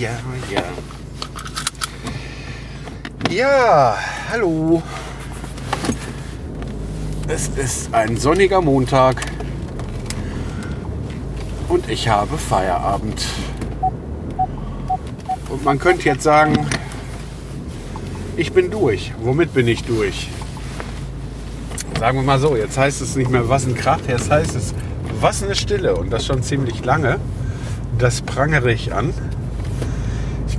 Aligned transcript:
Ja, 0.00 0.18
ja, 0.50 0.62
ja. 3.30 3.98
Hallo. 4.30 4.82
Es 7.28 7.48
ist 7.48 7.92
ein 7.92 8.16
sonniger 8.16 8.62
Montag 8.62 9.22
und 11.68 11.90
ich 11.90 12.08
habe 12.08 12.38
Feierabend. 12.38 13.26
Und 15.50 15.64
man 15.66 15.78
könnte 15.78 16.06
jetzt 16.06 16.22
sagen, 16.22 16.66
ich 18.38 18.54
bin 18.54 18.70
durch. 18.70 19.12
Womit 19.20 19.52
bin 19.52 19.68
ich 19.68 19.84
durch? 19.84 20.30
Sagen 21.98 22.16
wir 22.16 22.24
mal 22.24 22.38
so, 22.38 22.56
jetzt 22.56 22.78
heißt 22.78 23.02
es 23.02 23.16
nicht 23.16 23.30
mehr 23.30 23.50
was 23.50 23.66
ein 23.66 23.74
Krach, 23.74 24.00
jetzt 24.08 24.30
heißt 24.30 24.56
es 24.56 24.72
was 25.20 25.42
eine 25.42 25.54
Stille 25.54 25.94
und 25.94 26.08
das 26.08 26.24
schon 26.24 26.42
ziemlich 26.42 26.86
lange. 26.86 27.20
Das 27.98 28.22
prangere 28.22 28.72
ich 28.72 28.94
an. 28.94 29.12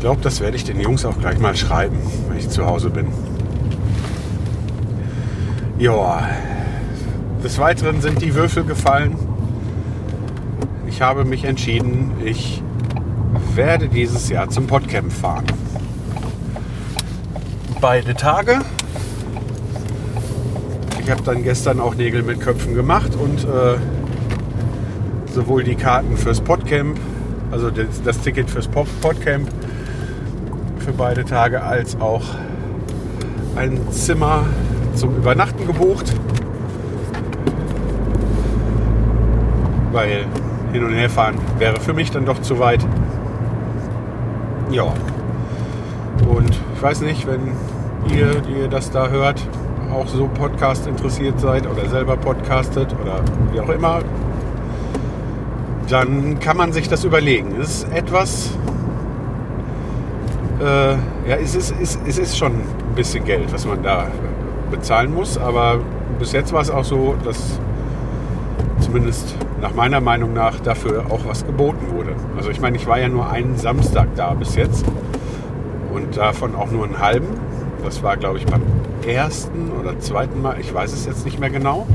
Ich 0.02 0.04
glaube, 0.04 0.22
das 0.24 0.42
werde 0.42 0.58
ich 0.58 0.64
den 0.64 0.80
Jungs 0.82 1.06
auch 1.06 1.20
gleich 1.20 1.38
mal 1.38 1.56
schreiben, 1.56 2.00
wenn 2.28 2.36
ich 2.36 2.50
zu 2.50 2.66
Hause 2.66 2.90
bin. 2.90 3.06
Ja, 5.78 6.28
des 7.44 7.60
Weiteren 7.60 8.02
sind 8.02 8.20
die 8.20 8.34
Würfel 8.34 8.64
gefallen. 8.64 9.16
Ich 10.88 11.04
habe 11.04 11.24
mich 11.24 11.46
entschieden, 11.46 12.14
ich 12.26 12.64
werde 13.54 13.90
dieses 13.90 14.28
Jahr 14.28 14.50
zum 14.50 14.66
Podcamp 14.66 15.14
fahren. 15.14 15.46
Beide 17.80 18.16
Tage. 18.16 18.58
Ich 21.00 21.12
habe 21.12 21.22
dann 21.22 21.44
gestern 21.44 21.80
auch 21.80 21.94
Nägel 21.94 22.24
mit 22.24 22.42
Köpfen 22.42 22.74
gemacht 22.74 23.12
und 23.16 23.44
äh, 23.44 23.78
sowohl 25.32 25.64
die 25.64 25.76
Karten 25.76 26.18
fürs 26.18 26.42
Podcamp, 26.42 26.98
also 27.52 27.70
das, 27.70 28.02
das 28.04 28.20
Ticket 28.22 28.50
fürs 28.50 28.68
Pod- 28.68 28.88
Podcamp 29.02 29.48
für 30.82 30.94
beide 30.94 31.24
Tage, 31.26 31.64
als 31.64 32.00
auch 32.00 32.24
ein 33.56 33.80
Zimmer 33.92 34.46
zum 34.96 35.16
Übernachten 35.16 35.66
gebucht. 35.68 36.14
Weil 39.92 40.26
hin 40.74 40.84
und 40.84 40.94
her 40.94 41.10
fahren 41.10 41.36
wäre 41.60 41.80
für 41.80 41.94
mich 41.94 42.12
dann 42.12 42.26
doch 42.26 42.42
zu 42.42 42.60
weit. 42.60 42.86
Ja. 44.72 44.94
Und 46.28 46.58
ich 46.76 46.82
weiß 46.82 47.02
nicht, 47.02 47.28
wenn 47.28 47.52
ihr, 48.16 48.42
die 48.42 48.62
ihr 48.62 48.68
das 48.68 48.90
da 48.92 49.10
hört, 49.10 49.42
auch 49.92 50.08
so 50.08 50.28
Podcast 50.28 50.88
interessiert 50.88 51.40
seid 51.40 51.68
oder 51.70 51.88
selber 51.90 52.16
podcastet 52.16 52.96
oder 53.02 53.22
wie 53.52 53.60
auch 53.60 53.70
immer, 53.70 54.00
dann 55.90 56.40
kann 56.40 56.56
man 56.56 56.72
sich 56.72 56.88
das 56.88 57.04
überlegen. 57.04 57.60
Es 57.60 57.84
ist 57.84 57.94
etwas, 57.94 58.52
äh, 60.62 60.92
ja, 61.28 61.36
es 61.42 61.56
ist, 61.56 61.74
es, 61.82 62.00
es 62.08 62.18
ist 62.18 62.38
schon 62.38 62.54
ein 62.54 62.96
bisschen 62.96 63.26
Geld, 63.26 63.52
was 63.52 63.66
man 63.66 63.82
da 63.82 64.08
bezahlen 64.70 65.14
muss, 65.14 65.38
aber 65.38 65.80
bis 66.20 66.32
jetzt 66.32 66.54
war 66.54 66.62
es 66.62 66.70
auch 66.70 66.84
so, 66.84 67.16
dass 67.24 67.60
zumindest 68.80 69.36
nach 69.60 69.74
meiner 69.74 70.02
Meinung 70.02 70.34
nach 70.34 70.60
dafür 70.60 71.06
auch 71.10 71.26
was 71.26 71.46
geboten 71.46 71.92
wurde. 71.92 72.16
Also 72.38 72.50
ich 72.50 72.62
meine, 72.62 72.78
ich 72.78 72.88
war 72.88 73.00
ja 73.00 73.08
nur 73.08 73.30
einen 73.30 73.58
Samstag 73.58 74.08
da 74.16 74.34
bis 74.34 74.56
jetzt 74.56 74.86
und 75.94 76.18
davon 76.18 76.56
auch 76.56 76.72
nur 76.72 76.86
einen 76.86 77.00
halben. 77.00 77.28
Das 77.84 78.04
war, 78.04 78.18
glaube 78.18 78.38
ich, 78.38 78.46
beim 78.46 78.62
ersten 79.08 79.72
oder 79.80 80.00
zweiten 80.00 80.42
Mal, 80.42 80.60
ich 80.60 80.74
weiß 80.74 80.94
es 80.94 81.06
jetzt 81.06 81.26
nicht 81.26 81.40
mehr 81.40 81.50
genau. 81.50 81.88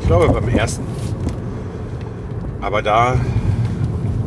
Ich 0.00 0.06
glaube 0.06 0.28
beim 0.28 0.48
ersten. 0.48 0.84
Aber 2.60 2.82
da 2.82 3.14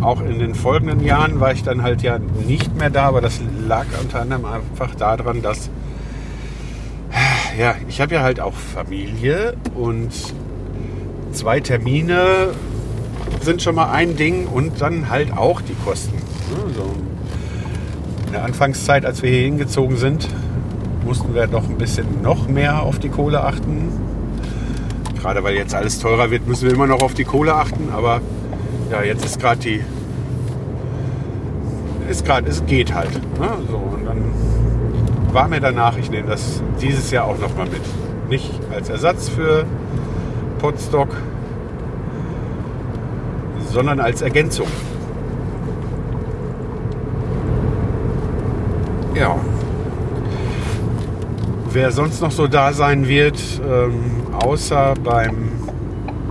auch 0.03 0.21
in 0.21 0.39
den 0.39 0.55
folgenden 0.55 1.03
Jahren 1.03 1.39
war 1.39 1.51
ich 1.53 1.63
dann 1.63 1.83
halt 1.83 2.01
ja 2.01 2.19
nicht 2.19 2.77
mehr 2.77 2.89
da, 2.89 3.05
aber 3.05 3.21
das 3.21 3.39
lag 3.67 3.85
unter 4.01 4.21
anderem 4.21 4.45
einfach 4.45 4.95
daran, 4.95 5.41
dass 5.41 5.69
ja, 7.57 7.75
ich 7.87 8.01
habe 8.01 8.15
ja 8.15 8.21
halt 8.23 8.39
auch 8.39 8.53
Familie 8.53 9.55
und 9.75 10.11
zwei 11.31 11.59
Termine 11.59 12.49
sind 13.41 13.61
schon 13.61 13.75
mal 13.75 13.91
ein 13.91 14.15
Ding 14.15 14.47
und 14.47 14.81
dann 14.81 15.09
halt 15.09 15.35
auch 15.37 15.61
die 15.61 15.75
Kosten. 15.85 16.15
Ne, 16.15 16.73
so. 16.75 16.93
In 18.27 18.33
der 18.33 18.43
Anfangszeit, 18.43 19.05
als 19.05 19.21
wir 19.21 19.29
hier 19.29 19.43
hingezogen 19.43 19.97
sind, 19.97 20.27
mussten 21.05 21.35
wir 21.35 21.47
doch 21.47 21.69
ein 21.69 21.77
bisschen 21.77 22.21
noch 22.21 22.47
mehr 22.47 22.81
auf 22.81 22.99
die 22.99 23.09
Kohle 23.09 23.43
achten. 23.43 23.91
Gerade 25.19 25.43
weil 25.43 25.55
jetzt 25.55 25.75
alles 25.75 25.99
teurer 25.99 26.31
wird, 26.31 26.47
müssen 26.47 26.67
wir 26.67 26.73
immer 26.73 26.87
noch 26.87 27.01
auf 27.01 27.13
die 27.13 27.23
Kohle 27.23 27.53
achten. 27.53 27.89
Aber 27.93 28.21
ja, 28.91 29.03
jetzt 29.03 29.25
ist 29.25 29.39
gerade 29.39 29.59
die. 29.59 29.83
Ist 32.09 32.25
gerade, 32.25 32.49
es 32.49 32.65
geht 32.65 32.93
halt. 32.93 33.13
Ne? 33.39 33.49
So, 33.69 33.77
und 33.77 34.05
dann 34.05 34.23
war 35.31 35.47
mir 35.47 35.59
danach, 35.59 35.97
ich 35.97 36.11
nehme 36.11 36.27
das 36.27 36.61
dieses 36.81 37.09
Jahr 37.11 37.25
auch 37.25 37.39
noch 37.39 37.55
mal 37.55 37.65
mit. 37.65 37.81
Nicht 38.29 38.51
als 38.73 38.89
Ersatz 38.89 39.29
für 39.29 39.65
Podstock, 40.59 41.09
sondern 43.71 43.99
als 43.99 44.21
Ergänzung. 44.21 44.67
Ja. 49.15 49.35
Wer 51.71 51.91
sonst 51.91 52.21
noch 52.21 52.31
so 52.31 52.47
da 52.47 52.71
sein 52.71 53.07
wird, 53.07 53.41
ähm, 53.67 54.27
außer 54.43 54.93
beim, 55.03 55.52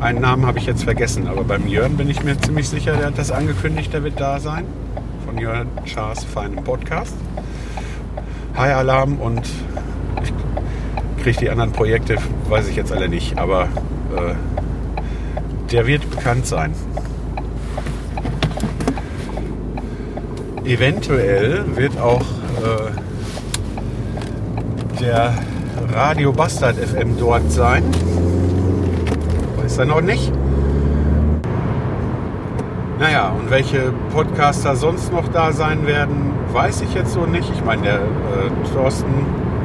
einen 0.03 0.21
Namen 0.21 0.47
habe 0.47 0.59
ich 0.59 0.67
jetzt 0.67 0.85
vergessen, 0.85 1.29
aber 1.29 1.45
beim 1.45 1.69
Jörn 1.69 1.97
bin 1.97 2.11
ich 2.11 2.25
mir 2.25 2.37
ziemlich 2.41 2.69
sicher, 2.69 2.97
der 2.97 3.07
hat 3.07 3.19
das 3.19 3.31
angekündigt, 3.31 3.93
der 3.93 4.03
wird 4.03 4.19
da 4.21 4.41
sein. 4.41 4.65
Von 5.25 5.39
Jörn 5.39 5.69
Schaas 5.85 6.25
feinem 6.25 6.65
Podcast. 6.65 7.15
High 8.57 8.75
Alarm 8.75 9.19
und 9.19 9.49
ich 10.23 11.23
kriege 11.23 11.39
die 11.39 11.51
anderen 11.51 11.71
Projekte, 11.73 12.17
weiß 12.49 12.69
ich 12.69 12.77
jetzt 12.77 12.93
alle 12.93 13.09
nicht, 13.09 13.39
aber 13.39 13.65
äh, 13.65 14.35
der 15.71 15.87
wird 15.87 16.11
bekannt 16.11 16.47
sein. 16.47 16.75
Eventuell 20.65 21.65
wird 21.77 21.99
auch 21.99 22.23
äh, 22.23 22.91
der 25.01 25.35
Radio 25.93 26.33
Bastard 26.33 26.77
FM 26.77 27.19
dort 27.19 27.51
sein. 27.53 27.85
Weiß 29.73 29.79
er 29.79 29.87
noch 29.87 30.03
nicht. 30.03 30.31
Naja, 33.01 33.31
und 33.31 33.51
welche 33.51 33.91
Podcaster 34.13 34.77
sonst 34.77 35.11
noch 35.11 35.29
da 35.29 35.51
sein 35.51 35.87
werden, 35.87 36.31
weiß 36.53 36.83
ich 36.83 36.93
jetzt 36.93 37.15
so 37.15 37.25
nicht. 37.25 37.51
Ich 37.55 37.65
meine, 37.65 37.81
der 37.81 37.95
äh, 37.95 38.75
Thorsten 38.75 39.11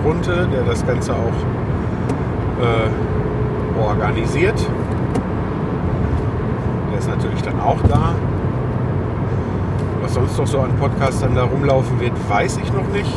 Runte, 0.05 0.47
der 0.49 0.63
das 0.63 0.87
Ganze 0.87 1.11
auch 1.11 1.17
äh, 2.63 3.81
organisiert, 3.81 4.57
der 6.93 6.99
ist 6.99 7.09
natürlich 7.09 7.41
dann 7.41 7.59
auch 7.59 7.81
da. 7.89 8.15
Was 10.03 10.13
sonst 10.13 10.37
noch 10.37 10.47
so 10.47 10.59
an 10.61 10.71
Podcastern 10.79 11.35
da 11.35 11.43
rumlaufen 11.43 11.99
wird, 11.99 12.13
weiß 12.29 12.59
ich 12.63 12.71
noch 12.71 12.87
nicht. 12.93 13.13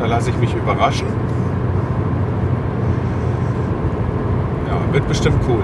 Da 0.00 0.06
lasse 0.06 0.30
ich 0.30 0.36
mich 0.38 0.54
überraschen. 0.54 1.08
Ja, 4.66 4.78
wird 4.92 5.08
bestimmt 5.08 5.38
cool. 5.48 5.62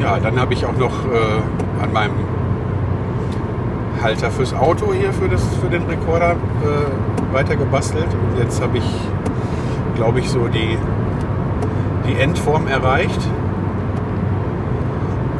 Ja, 0.00 0.18
dann 0.18 0.40
habe 0.40 0.54
ich 0.54 0.64
auch 0.64 0.76
noch 0.76 1.04
äh, 1.04 1.82
an 1.82 1.92
meinem 1.92 2.14
Halter 4.02 4.30
fürs 4.30 4.54
Auto 4.54 4.92
hier 4.92 5.12
für, 5.12 5.28
das, 5.28 5.44
für 5.56 5.68
den 5.68 5.82
Rekorder 5.82 6.32
äh, 6.32 7.34
weiter 7.34 7.56
gebastelt. 7.56 8.06
Und 8.06 8.38
jetzt 8.38 8.62
habe 8.62 8.78
ich, 8.78 8.90
glaube 9.96 10.20
ich, 10.20 10.30
so 10.30 10.46
die, 10.48 10.78
die 12.06 12.14
Endform 12.20 12.66
erreicht. 12.68 13.20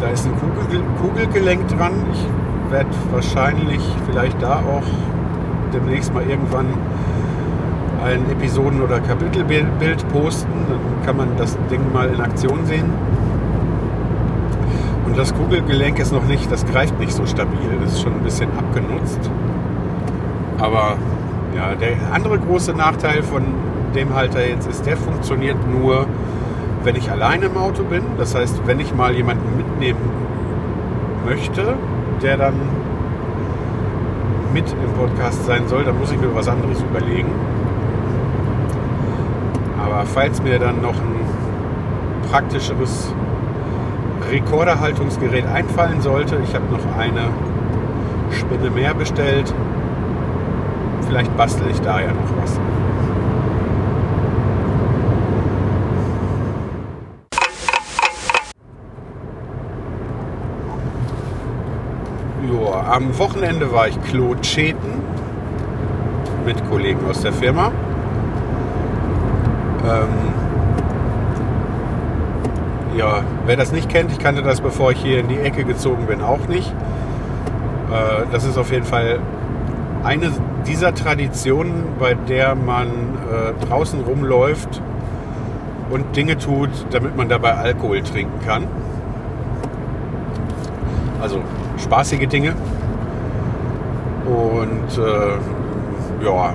Da 0.00 0.08
ist 0.08 0.26
ein 0.26 0.32
Kugel, 0.38 0.82
Kugelgelenk 1.00 1.68
dran. 1.68 1.92
Ich 2.12 2.72
werde 2.72 2.90
wahrscheinlich 3.12 3.80
vielleicht 4.10 4.42
da 4.42 4.56
auch 4.56 4.86
demnächst 5.72 6.12
mal 6.12 6.24
irgendwann 6.28 6.66
ein 8.04 8.30
Episoden- 8.30 8.82
oder 8.82 9.00
Kapitelbild 9.00 10.08
posten. 10.12 10.52
Dann 10.68 11.06
kann 11.06 11.16
man 11.16 11.36
das 11.36 11.56
Ding 11.70 11.80
mal 11.92 12.08
in 12.08 12.20
Aktion 12.20 12.64
sehen. 12.66 12.86
das 15.16 15.34
Kugelgelenk 15.34 15.98
ist 15.98 16.12
noch 16.12 16.24
nicht, 16.26 16.50
das 16.52 16.64
greift 16.64 16.96
nicht 17.00 17.12
so 17.12 17.26
stabil. 17.26 17.58
Das 17.82 17.94
ist 17.94 18.02
schon 18.02 18.12
ein 18.12 18.22
bisschen 18.22 18.50
abgenutzt. 18.56 19.18
Aber 20.58 20.96
ja, 21.56 21.74
der 21.74 21.96
andere 22.12 22.38
große 22.38 22.72
Nachteil 22.72 23.24
von 23.24 23.42
dem 23.96 24.14
Halter 24.14 24.46
jetzt 24.46 24.68
ist, 24.68 24.86
der 24.86 24.96
funktioniert 24.96 25.56
nur, 25.68 26.06
wenn 26.84 26.94
ich 26.94 27.10
alleine 27.10 27.46
im 27.46 27.56
Auto 27.56 27.82
bin. 27.82 28.02
Das 28.16 28.36
heißt, 28.36 28.62
wenn 28.66 28.78
ich 28.78 28.94
mal 28.94 29.12
jemanden 29.12 29.56
mitnehmen 29.56 29.98
möchte, 31.26 31.74
der 32.22 32.36
dann 32.36 32.54
mit 34.52 34.70
im 34.70 34.92
Podcast 34.92 35.44
sein 35.46 35.66
soll, 35.66 35.84
dann 35.84 35.98
muss 35.98 36.12
ich 36.12 36.20
mir 36.20 36.34
was 36.34 36.48
anderes 36.48 36.80
überlegen. 36.80 37.30
Falls 40.04 40.42
mir 40.42 40.58
dann 40.58 40.80
noch 40.80 40.94
ein 40.94 41.20
praktischeres 42.30 43.12
Rekorderhaltungsgerät 44.30 45.46
einfallen 45.46 46.00
sollte, 46.00 46.38
ich 46.42 46.54
habe 46.54 46.64
noch 46.70 46.96
eine 46.98 47.28
Spinne 48.30 48.70
mehr 48.70 48.94
bestellt, 48.94 49.52
vielleicht 51.06 51.36
bastel 51.36 51.68
ich 51.70 51.80
da 51.80 52.00
ja 52.00 52.08
noch 52.08 52.42
was. 52.42 52.58
Am 62.90 63.16
Wochenende 63.18 63.70
war 63.70 63.86
ich 63.86 64.02
Klotschäten 64.02 65.02
mit 66.44 66.68
Kollegen 66.68 66.98
aus 67.08 67.20
der 67.20 67.32
Firma. 67.32 67.70
Ähm, 69.88 70.08
ja, 72.96 73.22
wer 73.46 73.56
das 73.56 73.72
nicht 73.72 73.88
kennt, 73.88 74.12
ich 74.12 74.18
kannte 74.18 74.42
das, 74.42 74.60
bevor 74.60 74.90
ich 74.92 74.98
hier 74.98 75.20
in 75.20 75.28
die 75.28 75.38
Ecke 75.38 75.64
gezogen 75.64 76.06
bin, 76.06 76.20
auch 76.20 76.46
nicht. 76.48 76.70
Äh, 77.90 78.26
das 78.32 78.44
ist 78.44 78.58
auf 78.58 78.70
jeden 78.70 78.84
Fall 78.84 79.20
eine 80.04 80.30
dieser 80.66 80.94
Traditionen, 80.94 81.84
bei 81.98 82.14
der 82.14 82.54
man 82.54 82.88
äh, 82.88 83.66
draußen 83.66 84.00
rumläuft 84.00 84.82
und 85.90 86.16
Dinge 86.16 86.36
tut, 86.36 86.70
damit 86.90 87.16
man 87.16 87.28
dabei 87.28 87.54
Alkohol 87.54 88.02
trinken 88.02 88.40
kann. 88.44 88.66
Also 91.20 91.40
spaßige 91.78 92.28
Dinge. 92.28 92.54
Und 94.26 94.98
äh, 94.98 96.24
ja, 96.24 96.54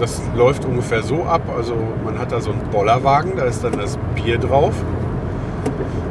das 0.00 0.20
läuft 0.34 0.64
ungefähr 0.64 1.02
so 1.02 1.24
ab. 1.24 1.42
Also 1.54 1.74
man 2.04 2.18
hat 2.18 2.32
da 2.32 2.40
so 2.40 2.50
einen 2.50 2.62
Bollerwagen, 2.70 3.36
da 3.36 3.44
ist 3.44 3.62
dann 3.62 3.72
das 3.72 3.98
Bier 4.14 4.38
drauf. 4.38 4.74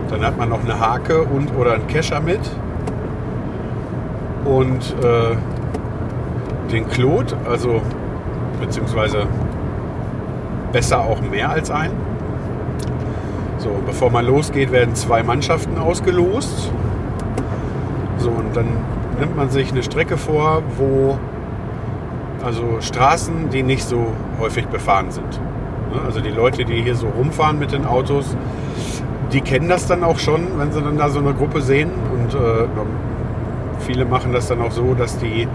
Dann 0.10 0.24
hat 0.24 0.38
man 0.38 0.50
noch 0.50 0.64
eine 0.64 0.80
Hake 0.80 1.24
und 1.24 1.56
oder 1.58 1.74
einen 1.74 1.88
Kescher 1.88 2.22
mit. 2.22 2.40
Und 4.46 4.96
äh, 5.04 5.36
den 6.72 6.88
Klot, 6.88 7.36
also 7.50 7.82
beziehungsweise 8.60 9.28
besser 10.72 11.02
auch 11.02 11.22
mehr 11.22 11.50
als 11.50 11.72
ein. 11.72 11.92
So, 13.58 13.70
bevor 13.86 14.10
man 14.12 14.26
losgeht, 14.26 14.72
werden 14.72 14.96
zwei 14.96 15.24
Mannschaften 15.24 15.78
ausgelost. 15.78 16.72
So, 18.18 18.30
und 18.30 18.56
dann 18.56 18.68
nimmt 19.20 19.36
man 19.36 19.50
sich 19.50 19.72
eine 19.72 19.84
Strecke 19.84 20.18
vor, 20.18 20.64
wo 20.78 21.18
also 22.44 22.80
Straßen, 22.82 23.50
die 23.52 23.64
nicht 23.64 23.84
so 23.84 24.08
häufig 24.40 24.68
befahren 24.68 25.12
sind. 25.12 25.40
Ne, 25.94 26.02
Also 26.06 26.22
die 26.22 26.30
Leute, 26.30 26.66
die 26.66 26.82
hier 26.82 26.96
so 26.96 27.08
rumfahren 27.08 27.60
mit 27.60 27.72
den 27.72 27.86
Autos, 27.86 28.36
die 29.34 29.42
kennen 29.42 29.70
das 29.70 29.86
dann 29.88 30.04
auch 30.04 30.18
schon, 30.20 30.42
wenn 30.58 30.72
sie 30.72 30.82
dann 30.82 30.98
da 30.98 31.10
so 31.10 31.20
eine 31.20 31.34
Gruppe 31.34 31.62
sehen. 31.62 31.92
Und 32.14 32.34
äh, 32.34 32.66
viele 33.80 34.06
machen 34.06 34.32
das 34.34 34.48
dann 34.48 34.62
auch 34.62 34.72
so, 34.72 34.94
dass 34.94 35.18
die 35.18 35.44
äh, 35.44 35.48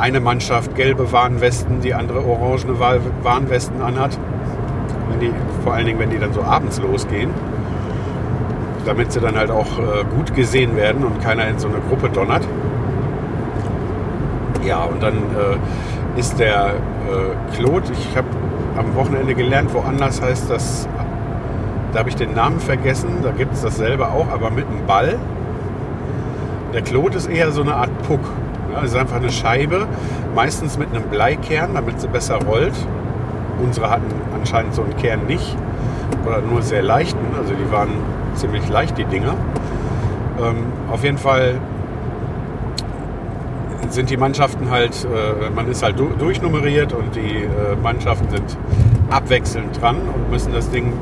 eine 0.00 0.20
Mannschaft 0.20 0.74
gelbe 0.74 1.10
Warnwesten, 1.12 1.80
die 1.80 1.94
andere 1.94 2.24
orangene 2.24 2.78
Wa- 2.78 2.98
Warnwesten 3.22 3.82
anhat. 3.82 4.18
Wenn 5.10 5.20
die, 5.20 5.32
vor 5.64 5.74
allen 5.74 5.86
Dingen, 5.86 5.98
wenn 5.98 6.10
die 6.10 6.18
dann 6.18 6.32
so 6.32 6.42
abends 6.42 6.80
losgehen. 6.80 7.30
Damit 8.84 9.12
sie 9.12 9.20
dann 9.20 9.36
halt 9.36 9.50
auch 9.50 9.78
äh, 9.78 10.04
gut 10.16 10.34
gesehen 10.34 10.76
werden 10.76 11.04
und 11.04 11.20
keiner 11.22 11.46
in 11.46 11.58
so 11.58 11.68
eine 11.68 11.78
Gruppe 11.88 12.08
donnert. 12.08 12.42
Ja, 14.64 14.84
und 14.84 15.02
dann 15.02 15.14
äh, 15.14 16.18
ist 16.18 16.38
der 16.38 16.68
äh, 16.68 17.56
Klot, 17.56 17.84
ich 17.90 18.16
habe 18.16 18.28
am 18.76 18.94
Wochenende 18.94 19.34
gelernt, 19.34 19.74
woanders 19.74 20.22
heißt 20.22 20.48
das, 20.50 20.88
da 21.92 21.98
habe 21.98 22.08
ich 22.08 22.16
den 22.16 22.32
Namen 22.34 22.60
vergessen, 22.60 23.08
da 23.22 23.32
gibt 23.32 23.54
es 23.54 23.62
dasselbe 23.62 24.08
auch, 24.08 24.28
aber 24.32 24.50
mit 24.50 24.66
einem 24.66 24.86
Ball. 24.86 25.18
Der 26.72 26.82
Klot 26.82 27.14
ist 27.14 27.28
eher 27.28 27.52
so 27.52 27.62
eine 27.62 27.74
Art 27.74 27.90
Puck. 28.06 28.20
Ja, 28.72 28.82
es 28.82 28.92
ist 28.92 28.96
einfach 28.96 29.16
eine 29.16 29.30
Scheibe, 29.30 29.86
meistens 30.34 30.78
mit 30.78 30.88
einem 30.90 31.02
Bleikern, 31.04 31.74
damit 31.74 32.00
sie 32.00 32.08
besser 32.08 32.38
rollt. 32.46 32.72
Unsere 33.62 33.90
hatten 33.90 34.06
anscheinend 34.34 34.74
so 34.74 34.82
einen 34.82 34.96
Kern 34.96 35.26
nicht 35.26 35.56
oder 36.26 36.40
nur 36.40 36.62
sehr 36.62 36.82
leichten, 36.82 37.34
also 37.36 37.52
die 37.52 37.70
waren 37.70 37.90
ziemlich 38.36 38.66
leicht, 38.68 38.96
die 38.96 39.04
Dinger. 39.04 39.34
Ähm, 40.40 40.64
auf 40.90 41.04
jeden 41.04 41.18
Fall 41.18 41.56
sind 43.92 44.10
die 44.10 44.16
Mannschaften 44.16 44.70
halt, 44.70 45.04
äh, 45.04 45.50
man 45.50 45.68
ist 45.68 45.82
halt 45.82 45.98
du 45.98 46.08
durchnummeriert 46.18 46.92
und 46.92 47.14
die 47.14 47.44
äh, 47.44 47.76
Mannschaften 47.82 48.28
sind 48.30 48.56
abwechselnd 49.10 49.80
dran 49.80 49.96
und 49.96 50.30
müssen 50.30 50.52
das 50.52 50.70
Ding 50.70 50.92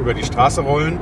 über 0.00 0.14
die 0.14 0.24
Straße 0.24 0.62
rollen. 0.62 0.98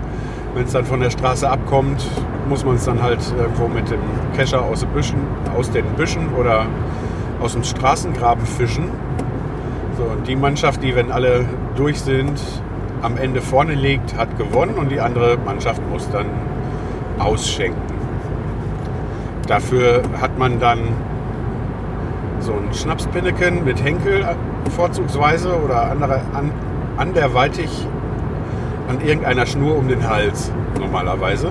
Wenn 0.54 0.64
es 0.64 0.72
dann 0.72 0.84
von 0.84 1.00
der 1.00 1.10
Straße 1.10 1.48
abkommt, 1.48 2.04
muss 2.48 2.64
man 2.64 2.76
es 2.76 2.84
dann 2.84 3.02
halt 3.02 3.20
irgendwo 3.38 3.68
mit 3.68 3.90
dem 3.90 4.00
Kescher 4.34 4.62
aus 4.62 4.80
den 4.80 4.88
Büschen, 4.90 5.18
aus 5.56 5.70
den 5.70 5.84
Büschen 5.96 6.32
oder 6.34 6.66
aus 7.40 7.52
dem 7.52 7.62
Straßengraben 7.62 8.46
fischen. 8.46 8.90
So, 9.98 10.04
und 10.04 10.26
die 10.26 10.36
Mannschaft, 10.36 10.82
die, 10.82 10.94
wenn 10.96 11.12
alle 11.12 11.44
durch 11.76 12.00
sind, 12.00 12.40
am 13.02 13.18
Ende 13.18 13.40
vorne 13.40 13.74
liegt, 13.74 14.16
hat 14.16 14.36
gewonnen 14.38 14.74
und 14.74 14.90
die 14.90 15.00
andere 15.00 15.36
Mannschaft 15.44 15.82
muss 15.90 16.08
dann 16.10 16.26
ausschenken. 17.18 17.80
Dafür 19.46 20.02
hat 20.20 20.38
man 20.38 20.58
dann 20.58 20.80
so 22.46 22.52
ein 22.52 22.72
Schnapspinneken 22.72 23.64
mit 23.64 23.82
Henkel 23.82 24.24
vorzugsweise 24.76 25.60
oder 25.60 25.90
andere, 25.90 26.20
an, 26.32 26.52
anderweitig 26.96 27.68
an 28.88 29.00
irgendeiner 29.00 29.46
Schnur 29.46 29.76
um 29.76 29.88
den 29.88 30.08
Hals 30.08 30.52
normalerweise. 30.78 31.48
Äh, 31.48 31.50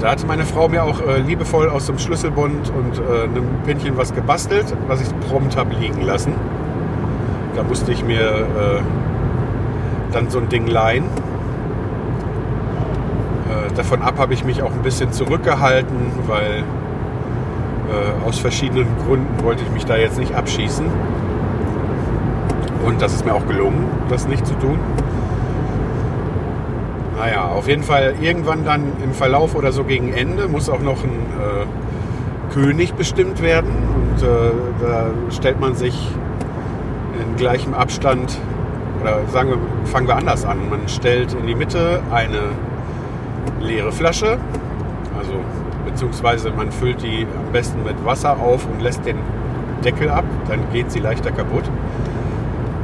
da 0.00 0.10
hatte 0.10 0.26
meine 0.26 0.44
Frau 0.44 0.68
mir 0.68 0.82
auch 0.82 1.02
äh, 1.02 1.18
liebevoll 1.18 1.68
aus 1.68 1.84
dem 1.86 1.98
Schlüsselbund 1.98 2.70
und 2.70 2.98
äh, 2.98 3.24
einem 3.24 3.44
Pinnchen 3.66 3.98
was 3.98 4.14
gebastelt, 4.14 4.74
was 4.88 5.02
ich 5.02 5.08
prompt 5.28 5.54
habe 5.56 5.74
liegen 5.74 6.00
lassen. 6.00 6.32
Da 7.54 7.62
musste 7.62 7.92
ich 7.92 8.02
mir 8.02 8.22
äh, 8.22 8.80
dann 10.10 10.30
so 10.30 10.38
ein 10.38 10.48
Ding 10.48 10.66
leihen. 10.66 11.04
Äh, 11.04 11.08
davon 13.74 14.00
ab 14.00 14.18
habe 14.18 14.32
ich 14.32 14.42
mich 14.42 14.62
auch 14.62 14.72
ein 14.72 14.82
bisschen 14.82 15.12
zurückgehalten, 15.12 16.12
weil 16.26 16.64
äh, 17.92 18.26
aus 18.26 18.38
verschiedenen 18.38 18.86
Gründen 19.06 19.44
wollte 19.44 19.62
ich 19.62 19.70
mich 19.70 19.84
da 19.84 19.96
jetzt 19.96 20.18
nicht 20.18 20.34
abschießen. 20.34 20.86
Und 22.84 23.00
das 23.00 23.14
ist 23.14 23.24
mir 23.24 23.34
auch 23.34 23.46
gelungen, 23.46 23.86
das 24.08 24.26
nicht 24.26 24.46
zu 24.46 24.54
tun. 24.54 24.78
Naja, 27.16 27.46
auf 27.46 27.68
jeden 27.68 27.82
Fall 27.84 28.14
irgendwann 28.20 28.64
dann 28.64 28.82
im 29.04 29.12
Verlauf 29.12 29.54
oder 29.54 29.70
so 29.70 29.84
gegen 29.84 30.12
Ende 30.12 30.48
muss 30.48 30.68
auch 30.68 30.80
noch 30.80 31.04
ein 31.04 31.10
äh, 31.10 32.52
König 32.52 32.94
bestimmt 32.94 33.40
werden. 33.42 33.70
Und 33.94 34.22
äh, 34.22 34.26
da 34.80 35.06
stellt 35.30 35.60
man 35.60 35.74
sich 35.74 35.94
in 37.20 37.36
gleichem 37.36 37.74
Abstand, 37.74 38.38
oder 39.00 39.20
sagen 39.28 39.50
wir, 39.50 39.58
fangen 39.86 40.08
wir 40.08 40.16
anders 40.16 40.44
an. 40.44 40.58
Man 40.68 40.88
stellt 40.88 41.34
in 41.34 41.46
die 41.46 41.54
Mitte 41.54 42.00
eine 42.10 42.40
leere 43.60 43.92
Flasche, 43.92 44.38
beziehungsweise 46.02 46.50
man 46.50 46.72
füllt 46.72 47.00
die 47.02 47.28
am 47.38 47.52
besten 47.52 47.84
mit 47.84 48.04
Wasser 48.04 48.32
auf 48.40 48.66
und 48.66 48.82
lässt 48.82 49.06
den 49.06 49.18
Deckel 49.84 50.10
ab, 50.10 50.24
dann 50.48 50.58
geht 50.72 50.90
sie 50.90 50.98
leichter 50.98 51.30
kaputt. 51.30 51.62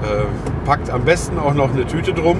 Äh, 0.03 0.25
packt 0.65 0.89
am 0.89 1.03
besten 1.03 1.37
auch 1.41 1.55
noch 1.55 1.73
eine 1.73 1.85
Tüte 1.85 2.13
drum, 2.13 2.37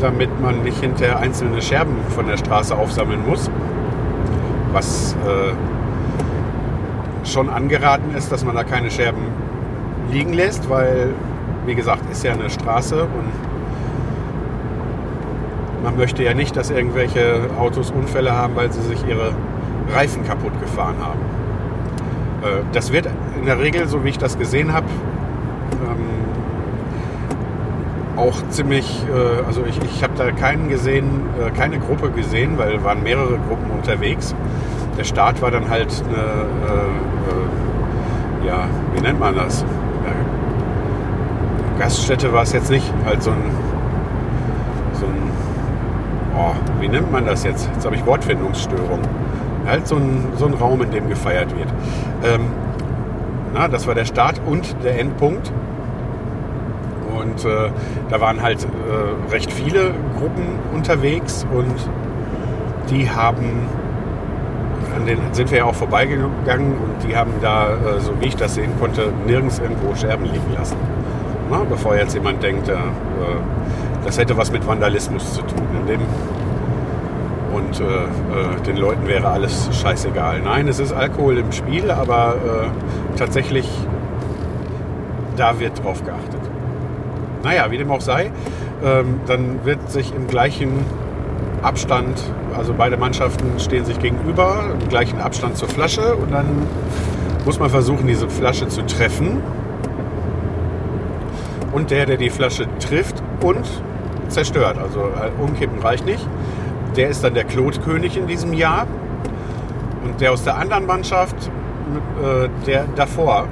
damit 0.00 0.40
man 0.40 0.64
nicht 0.64 0.80
hinterher 0.80 1.20
einzelne 1.20 1.62
Scherben 1.62 1.94
von 2.08 2.26
der 2.26 2.36
Straße 2.36 2.76
aufsammeln 2.76 3.20
muss. 3.28 3.48
Was 4.72 5.14
äh, 5.24 5.52
schon 7.24 7.48
angeraten 7.48 8.12
ist, 8.16 8.32
dass 8.32 8.44
man 8.44 8.56
da 8.56 8.64
keine 8.64 8.90
Scherben 8.90 9.22
liegen 10.10 10.32
lässt, 10.32 10.68
weil, 10.68 11.10
wie 11.66 11.76
gesagt, 11.76 12.10
ist 12.10 12.24
ja 12.24 12.32
eine 12.32 12.50
Straße 12.50 13.02
und 13.02 13.30
man 15.84 15.96
möchte 15.96 16.24
ja 16.24 16.34
nicht, 16.34 16.56
dass 16.56 16.70
irgendwelche 16.70 17.48
Autos 17.56 17.92
Unfälle 17.92 18.32
haben, 18.32 18.56
weil 18.56 18.72
sie 18.72 18.82
sich 18.82 19.06
ihre 19.06 19.32
Reifen 19.92 20.24
kaputt 20.24 20.58
gefahren 20.60 20.96
haben. 21.00 21.20
Äh, 22.42 22.62
das 22.72 22.92
wird 22.92 23.08
in 23.38 23.46
der 23.46 23.58
Regel, 23.58 23.88
so 23.88 24.04
wie 24.04 24.10
ich 24.10 24.18
das 24.18 24.38
gesehen 24.38 24.72
habe, 24.72 24.86
ähm, 25.86 26.04
auch 28.16 28.36
ziemlich, 28.48 29.04
äh, 29.08 29.46
also 29.46 29.64
ich, 29.66 29.80
ich 29.82 30.02
habe 30.02 30.14
da 30.16 30.30
keinen 30.30 30.68
gesehen, 30.68 31.22
äh, 31.38 31.50
keine 31.50 31.78
Gruppe 31.78 32.10
gesehen, 32.10 32.58
weil 32.58 32.82
waren 32.84 33.02
mehrere 33.02 33.38
Gruppen 33.48 33.70
unterwegs. 33.70 34.34
Der 34.98 35.04
Start 35.04 35.40
war 35.40 35.50
dann 35.50 35.70
halt 35.70 36.02
eine, 36.08 36.24
ja, 38.46 38.66
wie 38.94 39.00
nennt 39.00 39.20
man 39.20 39.34
das? 39.36 39.64
Gaststätte 41.78 42.30
war 42.34 42.42
es 42.42 42.52
jetzt 42.52 42.70
nicht, 42.70 42.92
halt 43.06 43.22
so 43.22 43.30
ein, 43.30 43.42
so 44.92 45.06
ein, 45.06 45.30
oh, 46.36 46.52
wie 46.78 46.88
nennt 46.88 47.10
man 47.10 47.24
das 47.24 47.44
jetzt? 47.44 47.70
Jetzt 47.72 47.86
habe 47.86 47.96
ich 47.96 48.04
Wortfindungsstörung. 48.04 49.00
Halt 49.70 49.86
so 49.86 49.94
ein, 49.96 50.24
so 50.36 50.46
ein 50.46 50.54
Raum, 50.54 50.82
in 50.82 50.90
dem 50.90 51.08
gefeiert 51.08 51.56
wird. 51.56 51.68
Ähm, 52.24 52.46
na, 53.54 53.68
das 53.68 53.86
war 53.86 53.94
der 53.94 54.04
Start 54.04 54.40
und 54.44 54.74
der 54.82 54.98
Endpunkt. 54.98 55.52
Und 57.16 57.44
äh, 57.44 57.70
da 58.08 58.20
waren 58.20 58.42
halt 58.42 58.64
äh, 58.64 59.32
recht 59.32 59.52
viele 59.52 59.92
Gruppen 60.18 60.58
unterwegs 60.74 61.46
und 61.54 61.74
die 62.90 63.08
haben, 63.08 63.68
an 64.96 65.06
denen 65.06 65.22
sind 65.32 65.50
wir 65.50 65.58
ja 65.58 65.64
auch 65.64 65.74
vorbeigegangen 65.74 66.72
und 66.72 67.08
die 67.08 67.16
haben 67.16 67.32
da, 67.40 67.74
äh, 67.74 68.00
so 68.00 68.12
wie 68.20 68.26
ich 68.26 68.36
das 68.36 68.54
sehen 68.54 68.72
konnte, 68.80 69.12
nirgends 69.26 69.60
irgendwo 69.60 69.94
Scherben 69.94 70.24
liegen 70.24 70.52
lassen. 70.56 70.76
Na, 71.48 71.62
bevor 71.68 71.94
jetzt 71.96 72.14
jemand 72.14 72.42
denkt, 72.42 72.68
äh, 72.68 72.74
das 74.04 74.18
hätte 74.18 74.36
was 74.36 74.50
mit 74.50 74.66
Vandalismus 74.66 75.34
zu 75.34 75.42
tun. 75.42 75.66
In 75.80 75.86
dem 75.86 76.00
und 77.60 77.80
äh, 77.80 77.84
äh, 77.84 78.60
den 78.66 78.76
Leuten 78.76 79.06
wäre 79.06 79.28
alles 79.28 79.68
scheißegal. 79.80 80.40
Nein, 80.42 80.68
es 80.68 80.78
ist 80.78 80.92
Alkohol 80.92 81.38
im 81.38 81.52
Spiel, 81.52 81.90
aber 81.90 82.34
äh, 82.34 83.18
tatsächlich, 83.18 83.68
da 85.36 85.58
wird 85.58 85.82
drauf 85.82 86.04
geachtet. 86.04 86.40
Naja, 87.42 87.70
wie 87.70 87.78
dem 87.78 87.90
auch 87.90 88.00
sei, 88.00 88.30
ähm, 88.84 89.20
dann 89.26 89.64
wird 89.64 89.90
sich 89.90 90.14
im 90.14 90.26
gleichen 90.26 90.84
Abstand, 91.62 92.20
also 92.56 92.74
beide 92.76 92.96
Mannschaften 92.96 93.58
stehen 93.58 93.84
sich 93.84 93.98
gegenüber, 93.98 94.74
im 94.80 94.88
gleichen 94.88 95.20
Abstand 95.20 95.56
zur 95.56 95.68
Flasche 95.68 96.16
und 96.16 96.32
dann 96.32 96.46
muss 97.44 97.58
man 97.58 97.70
versuchen, 97.70 98.06
diese 98.06 98.28
Flasche 98.28 98.68
zu 98.68 98.82
treffen. 98.82 99.42
Und 101.72 101.90
der, 101.90 102.04
der 102.06 102.16
die 102.16 102.30
Flasche 102.30 102.66
trifft 102.80 103.22
und 103.42 103.64
zerstört, 104.28 104.76
also 104.78 105.00
äh, 105.00 105.42
umkippen 105.42 105.78
reicht 105.78 106.04
nicht, 106.04 106.26
der 106.96 107.08
ist 107.08 107.24
dann 107.24 107.34
der 107.34 107.44
Klotkönig 107.44 108.16
in 108.16 108.26
diesem 108.26 108.52
Jahr. 108.52 108.86
Und 110.04 110.20
der 110.20 110.32
aus 110.32 110.44
der 110.44 110.56
anderen 110.56 110.86
Mannschaft, 110.86 111.36
äh, 112.22 112.48
der 112.66 112.84
davor 112.96 113.46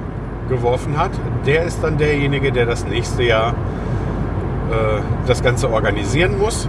geworfen 0.49 0.97
hat, 0.97 1.11
der 1.45 1.63
ist 1.63 1.83
dann 1.83 1.97
derjenige, 1.97 2.51
der 2.51 2.65
das 2.65 2.85
nächste 2.85 3.23
Jahr 3.23 3.49
äh, 3.51 5.01
das 5.27 5.43
Ganze 5.43 5.71
organisieren 5.71 6.37
muss. 6.37 6.67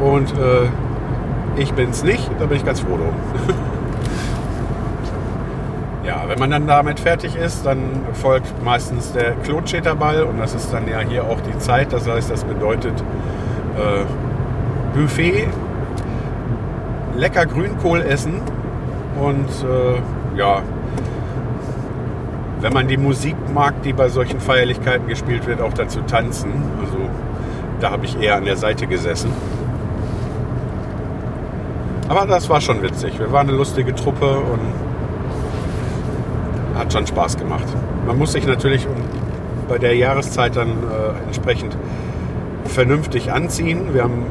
Und 0.00 0.32
äh, 0.32 1.60
ich 1.60 1.72
bin 1.74 1.90
es 1.90 2.02
nicht, 2.02 2.28
da 2.38 2.46
bin 2.46 2.56
ich 2.56 2.64
ganz 2.64 2.80
froh 2.80 2.96
drum. 2.96 3.14
wenn 6.32 6.38
man 6.38 6.50
dann 6.50 6.66
damit 6.66 6.98
fertig 6.98 7.36
ist, 7.36 7.66
dann 7.66 8.06
folgt 8.14 8.64
meistens 8.64 9.12
der 9.12 9.32
Klotscheterball 9.32 10.22
und 10.22 10.38
das 10.38 10.54
ist 10.54 10.72
dann 10.72 10.88
ja 10.88 11.00
hier 11.00 11.24
auch 11.24 11.38
die 11.42 11.58
Zeit. 11.58 11.92
Das 11.92 12.08
heißt, 12.08 12.30
das 12.30 12.44
bedeutet 12.44 12.98
äh, 13.76 14.96
Buffet, 14.98 15.46
lecker 17.18 17.44
Grünkohl 17.44 18.00
essen 18.00 18.40
und 19.20 19.46
äh, 19.46 20.38
ja, 20.38 20.62
wenn 22.60 22.72
man 22.72 22.88
die 22.88 22.96
Musik 22.96 23.36
mag, 23.52 23.82
die 23.82 23.92
bei 23.92 24.08
solchen 24.08 24.40
Feierlichkeiten 24.40 25.08
gespielt 25.08 25.46
wird, 25.46 25.60
auch 25.60 25.74
dazu 25.74 26.00
tanzen. 26.00 26.50
Also 26.80 26.96
da 27.78 27.90
habe 27.90 28.06
ich 28.06 28.18
eher 28.18 28.36
an 28.36 28.46
der 28.46 28.56
Seite 28.56 28.86
gesessen. 28.86 29.30
Aber 32.08 32.24
das 32.24 32.48
war 32.48 32.62
schon 32.62 32.82
witzig. 32.82 33.18
Wir 33.18 33.30
waren 33.32 33.48
eine 33.48 33.58
lustige 33.58 33.94
Truppe 33.94 34.38
und 34.38 34.91
hat 36.76 36.92
schon 36.92 37.06
Spaß 37.06 37.36
gemacht. 37.36 37.66
Man 38.06 38.18
muss 38.18 38.32
sich 38.32 38.46
natürlich 38.46 38.86
bei 39.68 39.78
der 39.78 39.94
Jahreszeit 39.94 40.56
dann 40.56 40.68
äh, 40.68 41.24
entsprechend 41.26 41.76
vernünftig 42.64 43.32
anziehen. 43.32 43.94
Wir 43.94 44.02
haben 44.02 44.24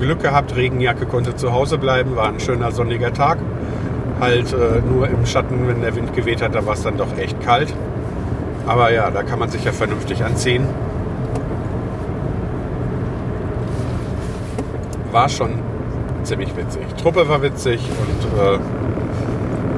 Glück 0.00 0.20
gehabt, 0.20 0.56
Regenjacke 0.56 1.06
konnte 1.06 1.36
zu 1.36 1.52
Hause 1.52 1.78
bleiben, 1.78 2.16
war 2.16 2.28
ein 2.28 2.40
schöner 2.40 2.72
sonniger 2.72 3.12
Tag. 3.12 3.38
Halt 4.20 4.52
äh, 4.52 4.80
nur 4.88 5.08
im 5.08 5.26
Schatten, 5.26 5.68
wenn 5.68 5.80
der 5.80 5.94
Wind 5.94 6.14
geweht 6.14 6.42
hat, 6.42 6.54
da 6.54 6.64
war 6.66 6.74
es 6.74 6.82
dann 6.82 6.96
doch 6.96 7.16
echt 7.18 7.40
kalt. 7.42 7.74
Aber 8.66 8.92
ja, 8.92 9.10
da 9.10 9.22
kann 9.22 9.38
man 9.38 9.50
sich 9.50 9.64
ja 9.64 9.72
vernünftig 9.72 10.24
anziehen. 10.24 10.66
War 15.10 15.28
schon 15.28 15.50
ziemlich 16.22 16.56
witzig. 16.56 16.82
Truppe 17.00 17.28
war 17.28 17.42
witzig 17.42 17.80
und 17.80 18.38
äh, 18.40 18.58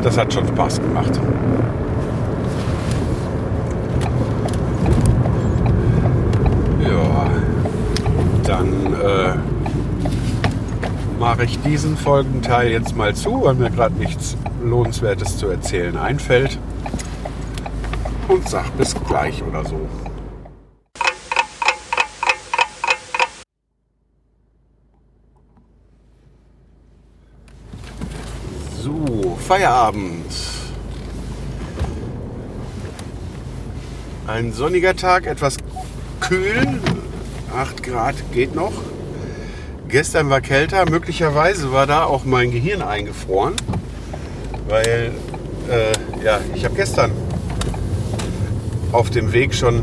das 0.03 0.19
hat 0.19 0.33
schon 0.33 0.47
Spaß 0.47 0.81
gemacht. 0.81 1.19
Ja, 6.83 7.24
dann 8.45 8.95
äh, 8.95 9.35
mache 11.19 11.45
ich 11.45 11.59
diesen 11.63 11.97
Folgenteil 11.97 12.71
jetzt 12.71 12.97
mal 12.97 13.15
zu, 13.15 13.43
weil 13.43 13.55
mir 13.55 13.71
gerade 13.71 13.95
nichts 13.95 14.37
Lohnenswertes 14.63 15.37
zu 15.39 15.49
erzählen 15.49 15.97
einfällt. 15.97 16.59
Und 18.29 18.49
sag 18.49 18.71
bis 18.77 18.95
gleich 19.07 19.43
oder 19.43 19.65
so. 19.65 19.81
So, 28.83 29.37
Feierabend. 29.41 30.27
Ein 34.27 34.53
sonniger 34.53 34.97
Tag, 34.97 35.27
etwas 35.27 35.57
kühl. 36.21 36.81
8 37.53 37.83
Grad 37.83 38.15
geht 38.33 38.55
noch. 38.55 38.73
Gestern 39.89 40.31
war 40.31 40.41
kälter, 40.41 40.89
möglicherweise 40.89 41.73
war 41.73 41.87
da 41.87 42.05
auch 42.05 42.25
mein 42.25 42.51
Gehirn 42.51 42.83
eingefroren, 42.83 43.55
weil 44.69 45.13
äh, 45.71 46.25
ja, 46.25 46.41
ich 46.55 46.65
habe 46.65 46.75
gestern 46.75 47.11
auf 48.93 49.11
dem 49.11 49.33
Weg 49.33 49.55
schon 49.55 49.83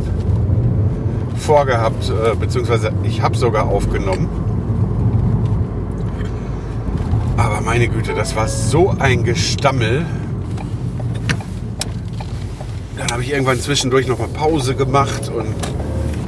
vorgehabt, 1.38 2.10
äh, 2.10 2.36
beziehungsweise 2.36 2.92
ich 3.04 3.22
habe 3.22 3.38
sogar 3.38 3.68
aufgenommen. 3.68 4.30
Aber 7.38 7.62
meine 7.62 7.88
Güte, 7.88 8.14
das 8.14 8.36
war 8.36 8.48
so 8.48 8.96
ein 9.00 9.24
Gestammel. 9.24 10.06
Dann 12.98 13.12
habe 13.12 13.24
ich 13.24 13.32
irgendwann 13.32 13.60
zwischendurch 13.60 14.08
noch 14.08 14.20
mal 14.20 14.28
Pause 14.28 14.76
gemacht 14.76 15.30
und 15.30 15.56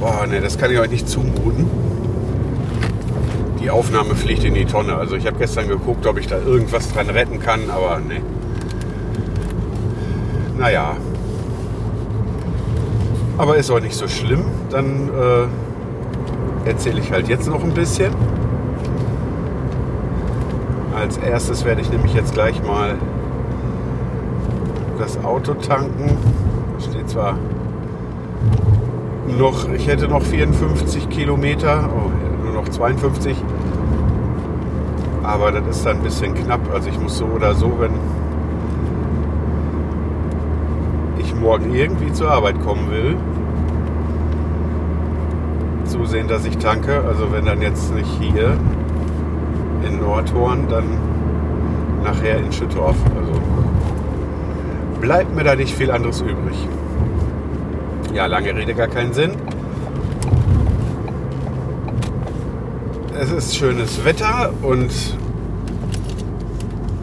boah, 0.04 0.28
ne, 0.28 0.42
das 0.42 0.58
kann 0.58 0.70
ich 0.70 0.80
euch 0.80 0.90
nicht 0.90 1.08
zumuten 1.08 1.70
die 3.64 3.70
Aufnahme 3.70 4.14
fliegt 4.14 4.44
in 4.44 4.54
die 4.54 4.66
Tonne. 4.66 4.98
Also 4.98 5.16
ich 5.16 5.26
habe 5.26 5.38
gestern 5.38 5.70
geguckt, 5.70 6.06
ob 6.06 6.20
ich 6.20 6.28
da 6.28 6.38
irgendwas 6.38 6.92
dran 6.92 7.10
retten 7.10 7.40
kann, 7.40 7.72
aber 7.72 8.00
ne. 8.00 8.22
Naja. 10.58 10.98
Aber 13.38 13.56
ist 13.56 13.72
auch 13.72 13.80
nicht 13.80 13.96
so 13.96 14.10
schlimm. 14.10 14.44
Dann 14.70 15.10
äh, 16.66 16.70
erzähle 16.70 17.00
ich 17.00 17.12
halt 17.14 17.30
jetzt 17.30 17.48
noch 17.48 17.64
ein 17.64 17.74
bisschen. 17.74 18.14
Als 20.94 21.18
erstes 21.18 21.64
werde 21.64 21.80
ich 21.82 21.90
nämlich 21.90 22.14
jetzt 22.14 22.34
gleich 22.34 22.62
mal 22.64 22.96
das 25.00 25.24
Auto 25.24 25.54
tanken. 25.54 26.18
Steht 26.80 27.10
zwar 27.10 27.38
noch, 29.38 29.70
ich 29.70 29.88
hätte 29.88 30.08
noch 30.08 30.22
54 30.22 31.10
Kilometer, 31.10 31.90
oh, 31.96 32.44
nur 32.44 32.54
noch 32.54 32.70
52. 32.70 33.36
Aber 35.24 35.52
das 35.52 35.78
ist 35.78 35.86
dann 35.86 35.98
ein 35.98 36.04
bisschen 36.04 36.34
knapp. 36.34 36.62
Also 36.74 36.90
ich 36.90 37.00
muss 37.00 37.18
so 37.18 37.26
oder 37.26 37.54
so, 37.54 37.72
wenn 37.80 37.92
ich 41.18 41.34
morgen 41.36 41.74
irgendwie 41.74 42.12
zur 42.12 42.30
Arbeit 42.32 42.62
kommen 42.62 42.92
will, 42.92 43.16
zusehen, 45.86 46.28
dass 46.28 46.46
ich 46.46 46.58
tanke. 46.58 47.04
Also 47.08 47.32
wenn 47.32 47.46
dann 47.46 47.62
jetzt 47.62 47.94
nicht 47.96 48.10
hier 48.20 48.58
in 49.88 50.00
Nordhorn, 50.00 50.68
dann 50.70 50.86
nachher 52.04 52.38
in 52.38 52.52
Schüttorf. 52.52 52.96
Also 53.18 53.42
bleibt 55.00 55.36
mir 55.36 55.44
da 55.44 55.56
nicht 55.56 55.74
viel 55.74 55.92
anderes 55.92 56.22
übrig. 56.22 56.68
Ja, 58.14 58.28
lange 58.28 58.56
Rede, 58.56 58.76
gar 58.76 58.88
keinen 58.88 59.12
Sinn. 59.12 59.32
Es 63.20 63.32
ist 63.32 63.56
schönes 63.56 64.06
Wetter 64.06 64.54
und 64.62 64.92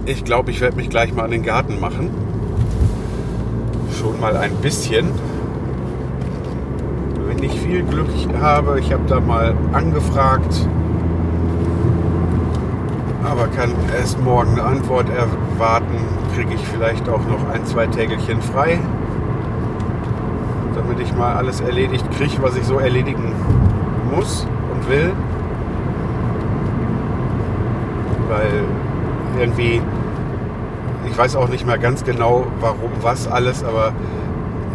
ich 0.06 0.24
glaube, 0.24 0.52
ich 0.52 0.60
werde 0.60 0.76
mich 0.76 0.88
gleich 0.88 1.12
mal 1.12 1.24
an 1.24 1.32
den 1.32 1.42
Garten 1.42 1.80
machen. 1.80 2.10
Schon 3.98 4.20
mal 4.20 4.36
ein 4.36 4.54
bisschen. 4.56 5.08
nicht 7.40 7.58
viel 7.58 7.82
Glück 7.82 8.08
habe. 8.40 8.78
Ich 8.78 8.92
habe 8.92 9.02
da 9.08 9.18
mal 9.18 9.56
angefragt, 9.72 10.68
aber 13.24 13.48
kann 13.48 13.72
erst 13.98 14.20
morgen 14.20 14.52
eine 14.52 14.64
Antwort 14.64 15.06
erwarten. 15.08 15.96
Kriege 16.36 16.54
ich 16.54 16.60
vielleicht 16.68 17.08
auch 17.08 17.26
noch 17.26 17.48
ein, 17.48 17.64
zwei 17.64 17.86
Tägelchen 17.86 18.42
frei, 18.42 18.78
damit 20.90 21.06
ich 21.06 21.14
mal 21.14 21.36
alles 21.36 21.60
erledigt 21.60 22.04
kriege, 22.16 22.42
was 22.42 22.56
ich 22.56 22.64
so 22.64 22.78
erledigen 22.78 23.32
muss 24.12 24.44
und 24.72 24.90
will. 24.90 25.12
Weil 28.28 28.64
irgendwie, 29.38 29.80
ich 31.08 31.16
weiß 31.16 31.36
auch 31.36 31.48
nicht 31.48 31.64
mehr 31.64 31.78
ganz 31.78 32.02
genau, 32.02 32.46
warum 32.60 32.90
was 33.02 33.28
alles, 33.28 33.62
aber 33.62 33.92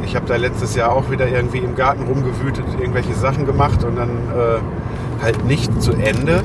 ich 0.05 0.15
habe 0.15 0.25
da 0.25 0.37
letztes 0.37 0.75
Jahr 0.75 0.93
auch 0.93 1.11
wieder 1.11 1.27
irgendwie 1.27 1.57
im 1.57 1.75
Garten 1.75 2.03
rumgewütet, 2.03 2.65
irgendwelche 2.79 3.13
Sachen 3.13 3.45
gemacht 3.45 3.83
und 3.83 3.97
dann 3.97 4.09
äh, 4.09 5.21
halt 5.21 5.43
nicht 5.45 5.81
zu 5.81 5.91
Ende. 5.91 6.44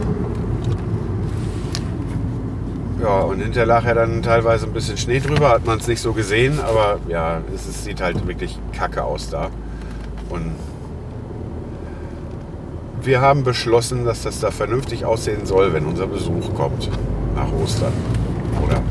Ja, 3.01 3.21
und 3.21 3.41
hinterher 3.41 3.67
lag 3.67 3.85
ja 3.85 3.95
dann 3.95 4.23
teilweise 4.23 4.67
ein 4.67 4.73
bisschen 4.73 4.99
Schnee 4.99 5.21
drüber, 5.21 5.51
hat 5.51 5.65
man 5.65 5.79
es 5.79 5.87
nicht 5.87 6.03
so 6.03 6.13
gesehen, 6.13 6.61
aber 6.61 6.99
ja, 7.09 7.41
es, 7.55 7.67
es 7.67 7.85
sieht 7.85 8.03
halt 8.03 8.27
wirklich 8.27 8.59
kacke 8.73 9.03
aus 9.03 9.31
da. 9.31 9.49
Und 10.29 10.53
wir 13.03 13.23
haben 13.23 13.43
beschlossen, 13.43 14.05
dass 14.05 14.23
das 14.23 14.41
da 14.41 14.51
vernünftig 14.51 15.07
aussehen 15.07 15.47
soll, 15.47 15.73
wenn 15.73 15.87
unser 15.87 16.07
Besuch 16.07 16.55
kommt 16.55 16.91
nach 17.35 17.51
Ostern. 17.53 17.93
Oder 18.63 18.83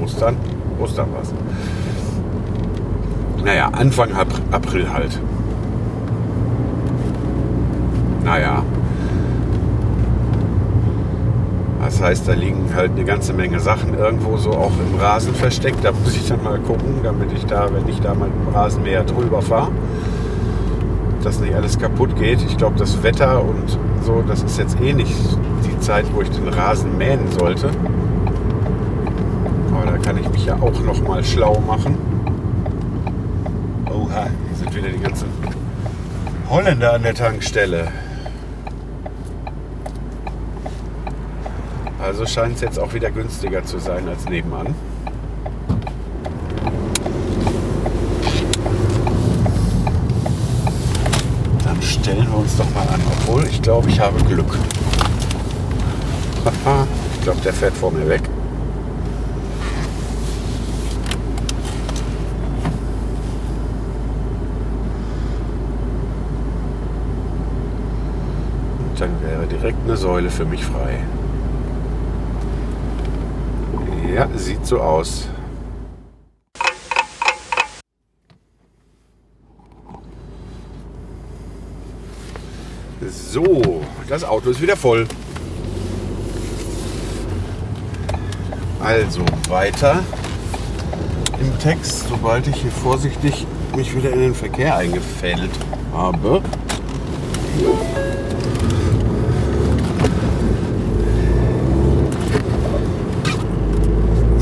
Ostern? 0.00 0.36
Ostern 0.80 1.08
was. 1.18 1.32
Naja, 3.44 3.68
Anfang 3.72 4.12
April 4.52 4.92
halt. 4.92 5.18
Naja. 8.24 8.62
Das 11.92 12.00
heißt, 12.00 12.26
da 12.26 12.32
liegen 12.32 12.74
halt 12.74 12.92
eine 12.92 13.04
ganze 13.04 13.34
Menge 13.34 13.60
Sachen 13.60 13.98
irgendwo 13.98 14.38
so 14.38 14.52
auch 14.52 14.72
im 14.80 14.98
Rasen 14.98 15.34
versteckt. 15.34 15.84
Da 15.84 15.92
muss 15.92 16.16
ich 16.16 16.26
dann 16.26 16.42
mal 16.42 16.58
gucken, 16.58 17.00
damit 17.02 17.30
ich 17.32 17.44
da, 17.44 17.68
wenn 17.70 17.86
ich 17.86 18.00
da 18.00 18.14
mal 18.14 18.30
dem 18.30 18.48
Rasenmäher 18.54 19.04
drüber 19.04 19.42
fahre, 19.42 19.70
dass 21.22 21.38
nicht 21.38 21.54
alles 21.54 21.78
kaputt 21.78 22.16
geht. 22.16 22.40
Ich 22.42 22.56
glaube, 22.56 22.78
das 22.78 23.02
Wetter 23.02 23.42
und 23.42 23.78
so, 24.06 24.24
das 24.26 24.42
ist 24.42 24.58
jetzt 24.58 24.80
eh 24.80 24.94
nicht 24.94 25.14
die 25.66 25.78
Zeit, 25.80 26.06
wo 26.14 26.22
ich 26.22 26.30
den 26.30 26.48
Rasen 26.48 26.96
mähen 26.96 27.30
sollte. 27.38 27.68
Aber 29.74 29.90
da 29.90 29.98
kann 29.98 30.16
ich 30.16 30.30
mich 30.30 30.46
ja 30.46 30.54
auch 30.54 30.80
noch 30.80 31.06
mal 31.06 31.22
schlau 31.22 31.62
machen. 31.66 31.98
Oha, 33.90 34.28
hier 34.48 34.56
sind 34.56 34.74
wieder 34.74 34.88
die 34.88 34.98
ganzen 34.98 35.26
Holländer 36.48 36.94
an 36.94 37.02
der 37.02 37.14
Tankstelle. 37.14 37.88
Also 42.12 42.26
scheint 42.26 42.56
es 42.56 42.60
jetzt 42.60 42.78
auch 42.78 42.92
wieder 42.92 43.10
günstiger 43.10 43.64
zu 43.64 43.78
sein 43.78 44.06
als 44.06 44.26
nebenan. 44.26 44.74
Dann 51.64 51.80
stellen 51.80 52.30
wir 52.30 52.36
uns 52.36 52.54
doch 52.58 52.70
mal 52.74 52.82
an, 52.82 53.00
obwohl 53.06 53.46
ich 53.46 53.62
glaube, 53.62 53.88
ich 53.88 53.98
habe 53.98 54.22
Glück. 54.24 54.58
ich 57.14 57.22
glaube, 57.22 57.40
der 57.40 57.54
fährt 57.54 57.72
vor 57.72 57.90
mir 57.90 58.06
weg. 58.06 58.20
Dann 68.98 69.10
wäre 69.22 69.46
direkt 69.46 69.78
eine 69.86 69.96
Säule 69.96 70.28
für 70.30 70.44
mich 70.44 70.62
frei. 70.62 71.00
Ja, 74.12 74.28
sieht 74.36 74.66
so 74.66 74.78
aus. 74.78 75.26
So, 83.10 83.82
das 84.10 84.22
Auto 84.22 84.50
ist 84.50 84.60
wieder 84.60 84.76
voll. 84.76 85.06
Also 88.80 89.22
weiter 89.48 90.02
im 91.40 91.58
Text, 91.58 92.08
sobald 92.08 92.46
ich 92.48 92.56
hier 92.56 92.70
vorsichtig 92.70 93.46
mich 93.74 93.96
wieder 93.96 94.12
in 94.12 94.20
den 94.20 94.34
Verkehr 94.34 94.76
eingefädelt 94.76 95.50
habe. 95.94 96.42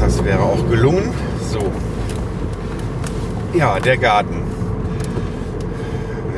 Das 0.00 0.24
wäre 0.24 0.42
auch 0.42 0.68
gelungen. 0.68 1.14
So. 1.52 1.60
Ja, 3.52 3.80
der 3.80 3.96
Garten. 3.96 4.42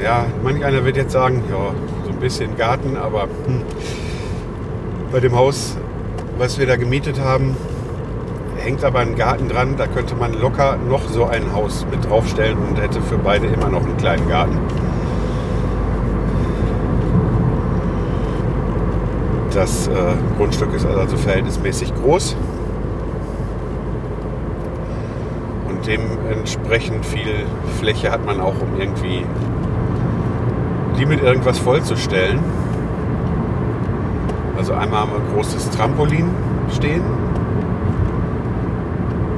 Ja, 0.02 0.24
manch 0.42 0.64
einer 0.64 0.84
wird 0.84 0.96
jetzt 0.96 1.12
sagen, 1.12 1.42
ja, 1.50 1.74
so 2.04 2.10
ein 2.10 2.18
bisschen 2.18 2.56
Garten, 2.56 2.96
aber 2.96 3.24
hm, 3.24 3.62
bei 5.12 5.20
dem 5.20 5.36
Haus, 5.36 5.76
was 6.38 6.58
wir 6.58 6.66
da 6.66 6.76
gemietet 6.76 7.20
haben, 7.20 7.54
hängt 8.56 8.82
aber 8.82 9.00
ein 9.00 9.14
Garten 9.14 9.48
dran. 9.48 9.76
Da 9.76 9.86
könnte 9.88 10.14
man 10.14 10.32
locker 10.32 10.78
noch 10.88 11.06
so 11.08 11.24
ein 11.24 11.52
Haus 11.52 11.86
mit 11.90 12.08
draufstellen 12.08 12.56
und 12.56 12.80
hätte 12.80 13.02
für 13.02 13.18
beide 13.18 13.46
immer 13.46 13.68
noch 13.68 13.84
einen 13.84 13.98
kleinen 13.98 14.26
Garten. 14.28 14.58
Das 19.52 19.86
äh, 19.88 19.92
Grundstück 20.38 20.72
ist 20.72 20.86
also 20.86 21.18
verhältnismäßig 21.18 21.94
groß 21.94 22.36
und 25.68 25.71
dementsprechend 25.86 27.04
viel 27.04 27.46
Fläche 27.78 28.10
hat 28.10 28.24
man 28.24 28.40
auch, 28.40 28.54
um 28.60 28.78
irgendwie 28.78 29.24
die 30.98 31.06
mit 31.06 31.22
irgendwas 31.22 31.58
vollzustellen. 31.58 32.40
Also 34.56 34.74
einmal 34.74 35.00
haben 35.00 35.12
wir 35.12 35.18
ein 35.18 35.34
großes 35.34 35.70
Trampolin 35.70 36.30
stehen, 36.74 37.02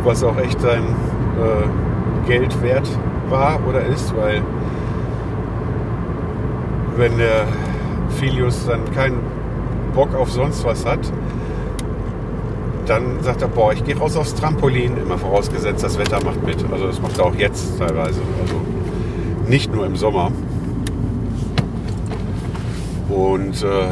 was 0.02 0.22
auch 0.22 0.36
echt 0.38 0.60
sein 0.60 0.82
äh, 0.82 2.28
Geld 2.28 2.62
wert 2.62 2.88
war 3.28 3.58
oder 3.66 3.80
ist, 3.86 4.14
weil 4.16 4.42
wenn 6.96 7.16
der 7.16 7.46
Filius 8.18 8.66
dann 8.66 8.80
keinen 8.94 9.18
Bock 9.94 10.14
auf 10.14 10.30
sonst 10.30 10.64
was 10.64 10.84
hat, 10.84 11.00
dann 12.86 13.22
sagt 13.22 13.42
er, 13.42 13.48
boah, 13.48 13.72
ich 13.72 13.84
gehe 13.84 13.96
raus 13.96 14.16
aufs 14.16 14.34
Trampolin, 14.34 14.96
immer 14.96 15.18
vorausgesetzt, 15.18 15.82
das 15.82 15.98
Wetter 15.98 16.22
macht 16.24 16.42
mit. 16.44 16.56
Also 16.70 16.86
das 16.86 17.00
macht 17.00 17.18
er 17.18 17.26
auch 17.26 17.34
jetzt 17.34 17.78
teilweise. 17.78 18.20
Also 18.42 18.54
nicht 19.48 19.72
nur 19.72 19.86
im 19.86 19.96
Sommer. 19.96 20.30
Und 23.08 23.62
äh, 23.62 23.88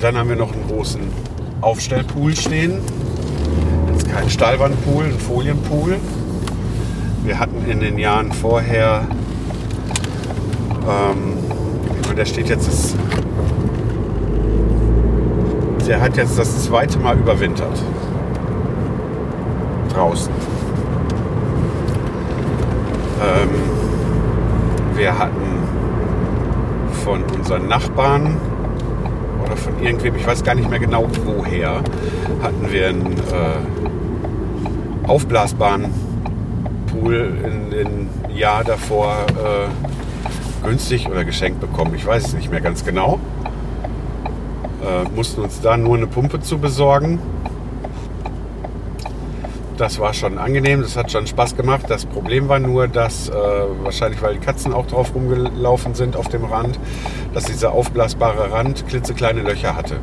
dann 0.00 0.16
haben 0.16 0.28
wir 0.28 0.36
noch 0.36 0.52
einen 0.52 0.66
großen 0.68 1.00
Aufstellpool 1.60 2.36
stehen. 2.36 2.78
Jetzt 3.92 4.10
kein 4.10 4.28
Stahlwandpool, 4.28 5.04
ein 5.04 5.18
Folienpool. 5.18 5.96
Wir 7.24 7.38
hatten 7.38 7.64
in 7.68 7.80
den 7.80 7.98
Jahren 7.98 8.32
vorher, 8.32 9.06
ähm, 10.86 11.38
der 12.14 12.26
steht 12.26 12.50
jetzt, 12.50 12.96
der 15.86 16.00
hat 16.00 16.16
jetzt 16.16 16.38
das 16.38 16.64
zweite 16.64 16.98
Mal 16.98 17.16
überwintert. 17.16 17.82
Draußen. 19.92 20.32
Ähm, 23.22 23.50
wir 24.96 25.18
hatten 25.18 25.62
von 27.04 27.22
unseren 27.36 27.68
Nachbarn 27.68 28.36
oder 29.44 29.56
von 29.56 29.78
irgendwem, 29.80 30.16
ich 30.16 30.26
weiß 30.26 30.42
gar 30.42 30.54
nicht 30.54 30.70
mehr 30.70 30.78
genau 30.78 31.06
woher, 31.24 31.82
hatten 32.42 32.70
wir 32.70 32.88
einen 32.88 33.12
äh, 33.12 35.06
aufblasbaren 35.06 35.86
Pool 36.86 37.38
in 37.44 37.70
den 37.70 38.08
Jahr 38.34 38.64
davor 38.64 39.26
äh, 39.28 40.66
günstig 40.66 41.08
oder 41.08 41.24
geschenkt 41.24 41.60
bekommen. 41.60 41.94
Ich 41.94 42.06
weiß 42.06 42.28
es 42.28 42.34
nicht 42.34 42.50
mehr 42.50 42.62
ganz 42.62 42.84
genau. 42.84 43.20
Äh, 44.84 45.08
mussten 45.14 45.40
uns 45.40 45.60
da 45.62 45.76
nur 45.76 45.96
eine 45.96 46.06
Pumpe 46.06 46.40
zu 46.40 46.58
besorgen. 46.58 47.18
Das 49.78 49.98
war 49.98 50.12
schon 50.12 50.38
angenehm, 50.38 50.82
das 50.82 50.96
hat 50.96 51.10
schon 51.10 51.26
Spaß 51.26 51.56
gemacht. 51.56 51.86
Das 51.88 52.04
Problem 52.04 52.48
war 52.48 52.58
nur, 52.58 52.86
dass 52.86 53.28
äh, 53.28 53.32
wahrscheinlich, 53.82 54.20
weil 54.22 54.34
die 54.34 54.40
Katzen 54.40 54.72
auch 54.72 54.86
drauf 54.86 55.14
rumgelaufen 55.14 55.94
sind 55.94 56.16
auf 56.16 56.28
dem 56.28 56.44
Rand, 56.44 56.78
dass 57.32 57.44
dieser 57.44 57.72
aufblasbare 57.72 58.52
Rand 58.52 58.86
klitzekleine 58.86 59.40
Löcher 59.40 59.74
hatte. 59.74 59.96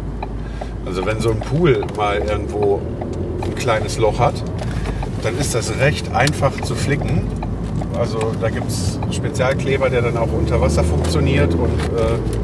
Also 0.86 1.06
wenn 1.06 1.22
so 1.22 1.30
ein 1.30 1.40
Pool 1.40 1.86
mal 1.96 2.18
irgendwo 2.18 2.82
ein 3.44 3.56
kleines 3.56 3.98
Loch 3.98 4.20
hat, 4.20 4.44
dann 5.22 5.38
ist 5.38 5.54
das 5.54 5.78
recht 5.80 6.14
einfach 6.14 6.60
zu 6.62 6.76
flicken. 6.76 7.28
Also 7.98 8.32
da 8.42 8.50
gibt 8.50 8.68
es 8.68 9.00
Spezialkleber, 9.12 9.90
der 9.90 10.02
dann 10.02 10.18
auch 10.18 10.34
unter 10.34 10.60
Wasser 10.60 10.84
funktioniert 10.84 11.54
und 11.54 11.80
äh, 11.96 12.41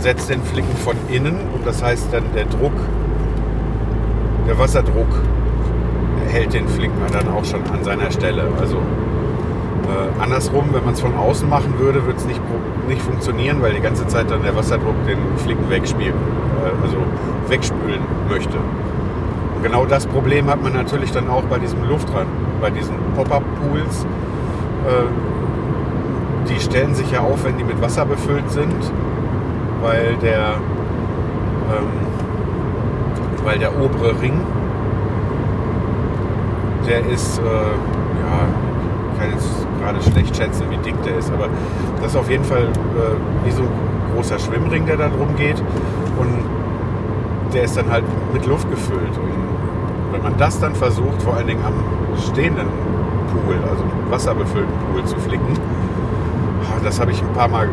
setzt 0.00 0.30
den 0.30 0.42
Flicken 0.42 0.76
von 0.76 0.96
innen 1.08 1.36
und 1.54 1.66
das 1.66 1.82
heißt 1.82 2.08
dann 2.12 2.24
der 2.34 2.46
Druck, 2.46 2.72
der 4.46 4.58
Wasserdruck 4.58 5.08
hält 6.28 6.54
den 6.54 6.68
Flicken 6.68 7.00
dann 7.12 7.28
auch 7.28 7.44
schon 7.44 7.60
an 7.72 7.82
seiner 7.82 8.10
Stelle. 8.10 8.44
Also 8.60 8.76
äh, 8.76 10.22
andersrum, 10.22 10.66
wenn 10.72 10.84
man 10.84 10.94
es 10.94 11.00
von 11.00 11.14
außen 11.14 11.48
machen 11.48 11.78
würde, 11.78 12.04
würde 12.04 12.18
es 12.18 12.26
nicht, 12.26 12.40
nicht 12.86 13.02
funktionieren, 13.02 13.62
weil 13.62 13.72
die 13.72 13.80
ganze 13.80 14.06
Zeit 14.06 14.30
dann 14.30 14.42
der 14.42 14.54
Wasserdruck 14.54 14.94
den 15.06 15.18
Flicken 15.38 15.68
wegspielen, 15.70 16.14
äh, 16.14 16.84
also 16.84 16.98
wegspülen 17.48 18.00
möchte. 18.28 18.58
Und 19.56 19.62
genau 19.62 19.86
das 19.86 20.06
Problem 20.06 20.50
hat 20.50 20.62
man 20.62 20.74
natürlich 20.74 21.12
dann 21.12 21.28
auch 21.28 21.44
bei 21.44 21.58
diesem 21.58 21.82
Luftrand, 21.88 22.28
bei 22.60 22.70
diesen 22.70 22.94
Pop-Up-Pools. 23.16 24.04
Äh, 24.04 26.48
die 26.48 26.60
stellen 26.60 26.94
sich 26.94 27.10
ja 27.10 27.20
auf, 27.20 27.44
wenn 27.44 27.58
die 27.58 27.64
mit 27.64 27.80
Wasser 27.82 28.06
befüllt 28.06 28.50
sind, 28.50 28.72
weil 29.80 30.16
der, 30.16 30.54
ähm, 31.70 31.88
weil 33.44 33.58
der 33.58 33.70
obere 33.80 34.20
Ring, 34.20 34.40
der 36.86 37.06
ist, 37.06 37.38
äh, 37.38 37.42
ja, 37.42 38.48
ich 39.12 39.20
kann 39.20 39.30
jetzt 39.32 39.66
gerade 39.80 40.02
schlecht 40.02 40.36
schätzen, 40.36 40.64
wie 40.70 40.76
dick 40.78 41.00
der 41.02 41.18
ist, 41.18 41.30
aber 41.32 41.48
das 42.00 42.12
ist 42.12 42.16
auf 42.16 42.30
jeden 42.30 42.44
Fall 42.44 42.62
äh, 42.62 43.46
wie 43.46 43.50
so 43.50 43.62
ein 43.62 43.68
großer 44.14 44.38
Schwimmring, 44.38 44.86
der 44.86 44.96
da 44.96 45.08
drum 45.08 45.34
geht. 45.36 45.60
Und 46.18 47.52
der 47.54 47.64
ist 47.64 47.76
dann 47.76 47.90
halt 47.90 48.04
mit 48.32 48.46
Luft 48.46 48.70
gefüllt. 48.70 49.16
Und 49.16 50.12
wenn 50.12 50.22
man 50.22 50.36
das 50.38 50.58
dann 50.60 50.74
versucht, 50.74 51.22
vor 51.22 51.34
allen 51.34 51.46
Dingen 51.46 51.64
am 51.64 51.74
stehenden 52.18 52.66
Pool, 53.30 53.56
also 53.70 53.84
wasserbefüllten 54.10 54.72
Pool 54.92 55.04
zu 55.04 55.16
flicken, 55.16 55.54
das 56.82 57.00
habe 57.00 57.10
ich 57.10 57.22
ein 57.22 57.32
paar 57.32 57.48
Mal 57.48 57.68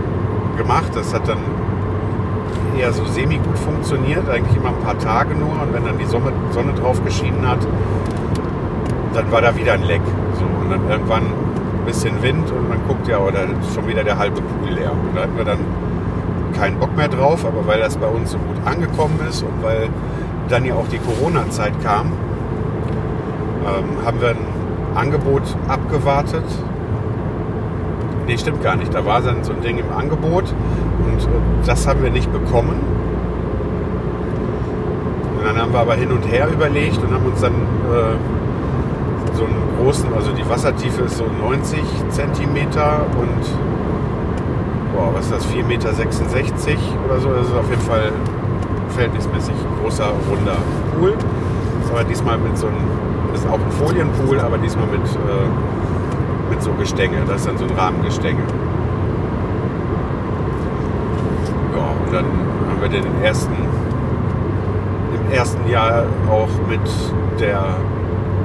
gemacht. 0.57 0.91
Das 0.93 1.13
hat 1.13 1.27
dann 1.27 1.37
eher 2.77 2.91
so 2.93 3.05
semi-gut 3.05 3.57
funktioniert, 3.57 4.29
eigentlich 4.29 4.55
immer 4.55 4.69
ein 4.69 4.79
paar 4.83 4.97
Tage 4.97 5.35
nur. 5.35 5.51
Und 5.61 5.73
wenn 5.73 5.85
dann 5.85 5.97
die 5.97 6.05
Sonne, 6.05 6.31
Sonne 6.51 6.73
drauf 6.73 7.03
geschienen 7.03 7.47
hat, 7.47 7.59
dann 9.13 9.31
war 9.31 9.41
da 9.41 9.55
wieder 9.55 9.73
ein 9.73 9.83
Leck. 9.83 10.01
So, 10.33 10.45
und 10.61 10.69
dann 10.69 10.89
irgendwann 10.89 11.23
ein 11.23 11.85
bisschen 11.85 12.21
Wind 12.21 12.51
und 12.51 12.69
man 12.69 12.79
guckt 12.87 13.07
ja, 13.07 13.19
oder 13.19 13.41
schon 13.73 13.87
wieder 13.87 14.03
der 14.03 14.17
halbe 14.17 14.41
Pool 14.41 14.69
leer. 14.69 14.91
Und 14.91 15.15
da 15.15 15.21
hatten 15.21 15.37
wir 15.37 15.45
dann 15.45 15.59
keinen 16.57 16.79
Bock 16.79 16.95
mehr 16.95 17.07
drauf, 17.07 17.45
aber 17.45 17.67
weil 17.67 17.79
das 17.79 17.97
bei 17.97 18.07
uns 18.07 18.31
so 18.31 18.37
gut 18.37 18.57
angekommen 18.65 19.19
ist 19.27 19.43
und 19.43 19.61
weil 19.61 19.89
dann 20.49 20.65
ja 20.65 20.75
auch 20.75 20.87
die 20.87 20.99
Corona-Zeit 20.99 21.73
kam, 21.83 22.07
ähm, 23.65 24.05
haben 24.05 24.21
wir 24.21 24.29
ein 24.29 24.37
Angebot 24.95 25.43
abgewartet. 25.67 26.45
Nee, 28.27 28.37
stimmt 28.37 28.63
gar 28.63 28.75
nicht. 28.75 28.93
Da 28.93 29.05
war 29.05 29.21
dann 29.21 29.43
so 29.43 29.53
ein 29.53 29.61
Ding 29.61 29.77
im 29.77 29.91
Angebot 29.91 30.53
und 31.15 31.23
äh, 31.23 31.65
das 31.65 31.87
haben 31.87 32.03
wir 32.03 32.11
nicht 32.11 32.31
bekommen. 32.31 32.75
Und 35.37 35.45
dann 35.45 35.57
haben 35.57 35.71
wir 35.71 35.79
aber 35.79 35.95
hin 35.95 36.11
und 36.11 36.23
her 36.23 36.47
überlegt 36.51 36.97
und 37.03 37.13
haben 37.13 37.25
uns 37.25 37.41
dann 37.41 37.53
äh, 37.53 39.35
so 39.35 39.45
einen 39.45 39.61
großen, 39.81 40.13
also 40.13 40.31
die 40.31 40.47
Wassertiefe 40.49 41.03
ist 41.03 41.17
so 41.17 41.25
90 41.41 41.79
Zentimeter 42.09 43.05
und 43.19 43.45
boah, 44.95 45.13
was 45.13 45.25
ist 45.25 45.35
das, 45.35 45.47
4,66 45.47 45.63
Meter 45.63 45.89
oder 47.05 47.19
so. 47.19 47.29
Das 47.29 47.47
ist 47.47 47.53
auf 47.53 47.69
jeden 47.69 47.81
Fall 47.81 48.11
verhältnismäßig 48.89 49.55
großer, 49.81 50.05
runder 50.29 50.57
Pool. 50.97 51.13
Das 51.81 51.91
aber 51.91 52.03
diesmal 52.05 52.37
mit 52.37 52.57
so 52.57 52.67
einem, 52.67 52.77
ist 53.33 53.45
auch 53.47 53.59
ein 53.59 53.71
Folienpool, 53.71 54.39
aber 54.39 54.57
diesmal 54.57 54.87
mit, 54.87 55.05
äh, 55.05 56.49
mit 56.49 56.61
so 56.63 56.71
Gestänge. 56.73 57.17
Das 57.27 57.41
ist 57.41 57.47
dann 57.47 57.57
so 57.57 57.65
ein 57.65 57.71
Rahmengestänge. 57.71 58.39
Ja, 61.75 61.91
und 61.91 62.04
dann 62.15 62.25
haben 62.25 62.81
wir 62.81 62.89
den 62.89 63.23
ersten, 63.23 63.53
im 65.13 65.33
ersten 65.33 65.69
Jahr 65.69 66.05
auch 66.29 66.49
mit 66.69 66.79
der 67.39 67.75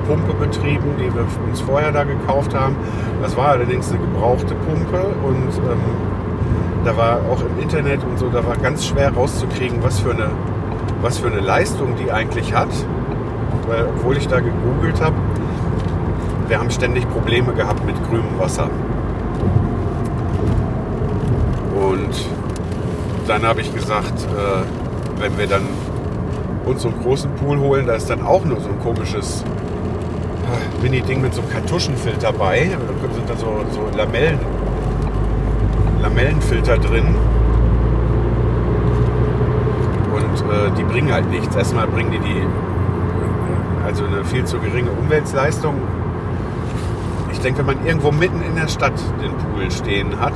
Pumpe 0.09 0.35
betrieben, 0.35 0.97
die 0.99 1.15
wir 1.15 1.25
uns 1.49 1.61
vorher 1.61 1.93
da 1.93 2.03
gekauft 2.03 2.53
haben. 2.53 2.75
Das 3.23 3.37
war 3.37 3.51
allerdings 3.51 3.91
eine 3.91 4.01
gebrauchte 4.01 4.55
Pumpe 4.55 5.15
und 5.23 5.57
ähm, 5.71 5.81
da 6.85 6.97
war 6.97 7.21
auch 7.31 7.41
im 7.43 7.63
Internet 7.63 8.03
und 8.03 8.19
so, 8.19 8.29
da 8.29 8.45
war 8.45 8.57
ganz 8.57 8.87
schwer 8.87 9.13
rauszukriegen, 9.15 9.83
was 9.83 10.01
für 10.01 10.11
eine, 10.11 10.31
was 11.01 11.19
für 11.19 11.29
eine 11.29 11.41
Leistung 11.41 11.95
die 11.95 12.11
eigentlich 12.11 12.53
hat. 12.53 12.71
Weil, 13.69 13.87
obwohl 13.87 14.17
ich 14.17 14.27
da 14.27 14.41
gegoogelt 14.41 15.01
habe, 15.01 15.15
wir 16.49 16.59
haben 16.59 16.71
ständig 16.71 17.09
Probleme 17.11 17.53
gehabt 17.53 17.87
mit 17.87 17.95
grünem 18.09 18.37
Wasser. 18.39 18.69
Und 21.77 22.40
dann 23.31 23.47
habe 23.47 23.61
ich 23.61 23.73
gesagt, 23.73 24.25
äh, 24.25 25.21
wenn 25.21 25.39
wir 25.39 25.47
dann 25.47 25.63
uns 26.67 26.83
so 26.83 26.89
einen 26.89 27.01
großen 27.01 27.31
Pool 27.37 27.61
holen, 27.61 27.87
da 27.87 27.95
ist 27.95 28.11
dann 28.11 28.23
auch 28.23 28.45
nur 28.45 28.61
so 28.61 28.69
ein 28.69 28.81
komisches 28.81 29.45
äh, 29.45 30.83
Mini-Ding 30.83 31.21
mit 31.21 31.33
so 31.33 31.41
einem 31.41 31.51
Kartuschenfilter 31.51 32.33
bei. 32.33 32.71
Da 32.71 33.15
sind 33.15 33.31
dann 33.31 33.39
so, 33.39 33.65
so 33.71 33.97
Lamellen, 33.97 34.41
Lamellenfilter 36.03 36.79
drin. 36.79 37.15
Und 40.13 40.51
äh, 40.51 40.77
die 40.77 40.83
bringen 40.83 41.13
halt 41.13 41.31
nichts. 41.31 41.55
Erstmal 41.55 41.87
bringen 41.87 42.11
die 42.11 42.19
die, 42.19 42.43
also 43.87 44.07
eine 44.07 44.25
viel 44.25 44.45
zu 44.45 44.59
geringe 44.59 44.91
Umweltleistung. 44.91 45.77
Ich 47.31 47.39
denke, 47.39 47.61
wenn 47.61 47.77
man 47.77 47.87
irgendwo 47.87 48.11
mitten 48.11 48.43
in 48.43 48.57
der 48.57 48.67
Stadt 48.67 49.01
den 49.23 49.31
Pool 49.37 49.71
stehen 49.71 50.19
hat 50.19 50.35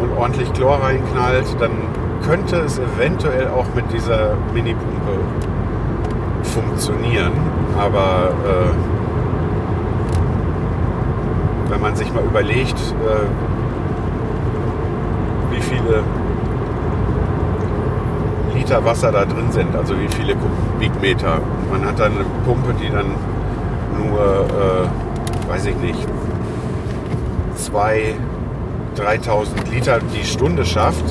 und 0.00 0.16
ordentlich 0.16 0.52
Chlor 0.52 0.82
reinknallt, 0.82 1.56
dann 1.58 1.72
könnte 2.26 2.56
es 2.56 2.78
eventuell 2.78 3.48
auch 3.48 3.66
mit 3.74 3.84
dieser 3.92 4.36
Mini-Pumpe 4.52 5.18
funktionieren. 6.42 7.32
Aber 7.78 8.32
äh, 8.44 8.70
wenn 11.70 11.80
man 11.80 11.96
sich 11.96 12.12
mal 12.12 12.24
überlegt, 12.24 12.78
äh, 12.78 13.26
wie 15.54 15.60
viele 15.60 16.02
Liter 18.54 18.84
Wasser 18.84 19.10
da 19.12 19.24
drin 19.24 19.50
sind, 19.50 19.74
also 19.74 19.94
wie 19.98 20.08
viele 20.08 20.34
Kubikmeter. 20.34 21.40
Man 21.70 21.84
hat 21.84 21.98
dann 21.98 22.12
eine 22.12 22.24
Pumpe, 22.44 22.74
die 22.80 22.90
dann 22.90 23.06
nur, 23.98 24.20
äh, 24.20 25.48
weiß 25.50 25.66
ich 25.66 25.76
nicht, 25.76 26.06
2.000, 27.56 28.14
3.000 29.00 29.70
Liter 29.72 29.98
die 30.14 30.24
Stunde 30.24 30.64
schafft. 30.64 31.04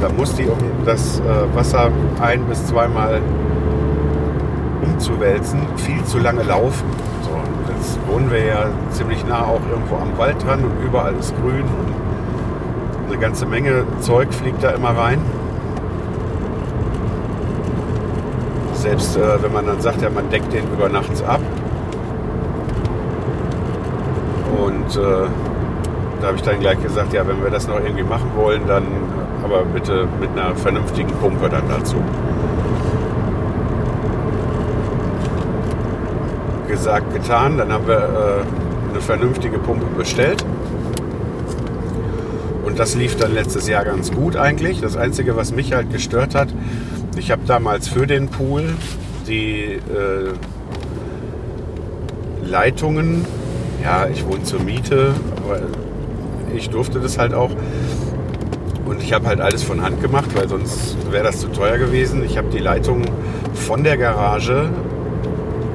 Da 0.00 0.08
muss 0.08 0.34
die, 0.34 0.46
um 0.46 0.58
das 0.84 1.20
äh, 1.20 1.54
Wasser 1.56 1.90
ein- 2.20 2.44
bis 2.46 2.66
zweimal 2.66 3.20
umzuwälzen, 4.82 5.60
viel 5.76 6.02
zu 6.04 6.18
lange 6.18 6.42
laufen. 6.42 6.84
So, 7.22 7.30
jetzt 7.72 7.98
wohnen 8.08 8.30
wir 8.30 8.44
ja 8.44 8.64
ziemlich 8.90 9.24
nah 9.26 9.42
auch 9.42 9.60
irgendwo 9.70 9.96
am 9.96 10.16
Wald 10.18 10.44
dran 10.44 10.60
und 10.64 10.72
überall 10.84 11.14
ist 11.14 11.34
grün 11.40 11.62
und 11.62 13.10
eine 13.12 13.18
ganze 13.20 13.46
Menge 13.46 13.84
Zeug 14.00 14.32
fliegt 14.32 14.62
da 14.64 14.70
immer 14.70 14.90
rein. 14.96 15.20
Selbst 18.74 19.16
äh, 19.16 19.42
wenn 19.42 19.52
man 19.52 19.66
dann 19.66 19.80
sagt, 19.80 20.02
ja, 20.02 20.10
man 20.10 20.28
deckt 20.30 20.52
den 20.52 20.64
über 20.72 20.88
nachts 20.88 21.22
ab. 21.22 21.40
Und 24.58 24.96
äh, 24.96 25.26
da 26.22 26.28
habe 26.28 26.36
ich 26.36 26.42
dann 26.44 26.60
gleich 26.60 26.80
gesagt, 26.80 27.12
ja, 27.12 27.26
wenn 27.26 27.42
wir 27.42 27.50
das 27.50 27.66
noch 27.66 27.80
irgendwie 27.80 28.04
machen 28.04 28.30
wollen, 28.36 28.62
dann 28.68 28.84
aber 29.42 29.64
bitte 29.64 30.06
mit 30.20 30.30
einer 30.30 30.54
vernünftigen 30.54 31.10
Pumpe 31.10 31.48
dann 31.48 31.68
dazu. 31.68 31.96
Gesagt, 36.68 37.12
getan. 37.12 37.58
Dann 37.58 37.72
haben 37.72 37.88
wir 37.88 37.96
äh, 37.96 38.90
eine 38.90 39.00
vernünftige 39.00 39.58
Pumpe 39.58 39.86
bestellt. 39.96 40.44
Und 42.64 42.78
das 42.78 42.94
lief 42.94 43.16
dann 43.16 43.34
letztes 43.34 43.66
Jahr 43.66 43.84
ganz 43.84 44.12
gut 44.12 44.36
eigentlich. 44.36 44.80
Das 44.80 44.96
Einzige, 44.96 45.34
was 45.34 45.52
mich 45.52 45.72
halt 45.72 45.90
gestört 45.90 46.36
hat, 46.36 46.54
ich 47.16 47.32
habe 47.32 47.42
damals 47.48 47.88
für 47.88 48.06
den 48.06 48.28
Pool 48.28 48.74
die 49.26 49.64
äh, 49.64 50.32
Leitungen, 52.44 53.24
ja, 53.82 54.06
ich 54.06 54.24
wohne 54.24 54.44
zur 54.44 54.60
Miete, 54.60 55.14
aber 55.44 55.60
ich 56.54 56.70
durfte 56.70 57.00
das 57.00 57.18
halt 57.18 57.34
auch. 57.34 57.50
Und 58.84 59.02
ich 59.02 59.12
habe 59.12 59.26
halt 59.26 59.40
alles 59.40 59.62
von 59.62 59.82
Hand 59.82 60.02
gemacht, 60.02 60.30
weil 60.34 60.48
sonst 60.48 60.96
wäre 61.10 61.24
das 61.24 61.40
zu 61.40 61.48
teuer 61.48 61.78
gewesen. 61.78 62.24
Ich 62.24 62.36
habe 62.36 62.48
die 62.48 62.58
Leitungen 62.58 63.08
von 63.54 63.84
der 63.84 63.96
Garage 63.96 64.68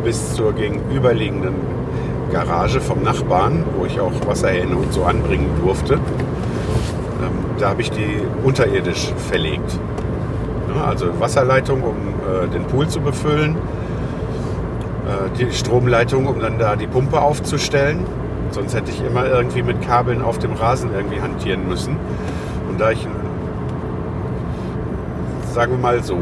bis 0.04 0.34
zur 0.34 0.54
gegenüberliegenden 0.54 1.56
Garage 2.32 2.82
vom 2.82 3.04
Nachbarn, 3.04 3.64
wo 3.78 3.86
ich 3.86 4.00
auch 4.00 4.12
Wasserhähne 4.26 4.76
und 4.76 4.94
so 4.94 5.04
anbringen 5.04 5.50
durfte. 5.64 5.96
Ähm, 5.96 6.02
da 7.58 7.70
habe 7.70 7.82
ich 7.82 7.92
die 7.92 8.22
unterirdisch 8.44 9.14
verlegt. 9.30 9.80
Ja, 10.76 10.86
also 10.86 11.08
Wasserleitung, 11.20 11.82
um 11.84 11.96
äh, 11.96 12.48
den 12.50 12.66
Pool 12.66 12.88
zu 12.88 13.00
befüllen. 13.00 13.56
äh, 15.08 15.38
die 15.38 15.52
Stromleitung, 15.52 16.28
um 16.28 16.40
dann 16.40 16.60
da 16.60 16.76
die 16.76 16.88
Pumpe 16.88 17.22
aufzustellen. 17.22 18.06
Sonst 18.52 18.76
hätte 18.76 18.92
ich 18.92 19.04
immer 19.04 19.26
irgendwie 19.26 19.62
mit 19.62 19.82
Kabeln 19.82 20.22
auf 20.22 20.40
dem 20.40 20.54
Rasen 20.54 20.92
irgendwie 20.94 21.22
hantieren 21.22 21.68
müssen. 21.68 21.98
Und 22.70 22.80
da 22.80 22.92
ich, 22.92 23.08
sagen 25.54 25.72
wir 25.74 25.80
mal 25.80 26.04
so, 26.04 26.18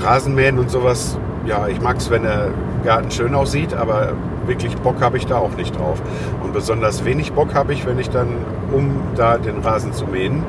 Rasenmähen 0.00 0.58
und 0.58 0.70
sowas, 0.70 1.18
ja, 1.46 1.66
ich 1.68 1.80
mag 1.80 1.96
es, 1.96 2.10
wenn 2.10 2.22
der 2.22 2.48
Garten 2.84 3.10
schön 3.10 3.34
aussieht, 3.34 3.74
aber 3.74 4.12
wirklich 4.46 4.76
Bock 4.78 5.00
habe 5.00 5.16
ich 5.16 5.26
da 5.26 5.38
auch 5.38 5.56
nicht 5.56 5.78
drauf. 5.78 6.00
Und 6.42 6.52
besonders 6.52 7.04
wenig 7.04 7.32
Bock 7.32 7.54
habe 7.54 7.72
ich, 7.72 7.86
wenn 7.86 7.98
ich 7.98 8.10
dann, 8.10 8.28
um 8.72 9.00
da 9.14 9.38
den 9.38 9.58
Rasen 9.58 9.92
zu 9.92 10.06
mähen, 10.06 10.42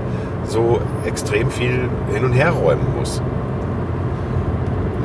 so 0.46 0.80
extrem 1.06 1.52
viel 1.52 1.90
hin 2.14 2.24
und 2.24 2.34
her 2.34 2.52
räumen 2.52 2.86
muss. 2.98 3.22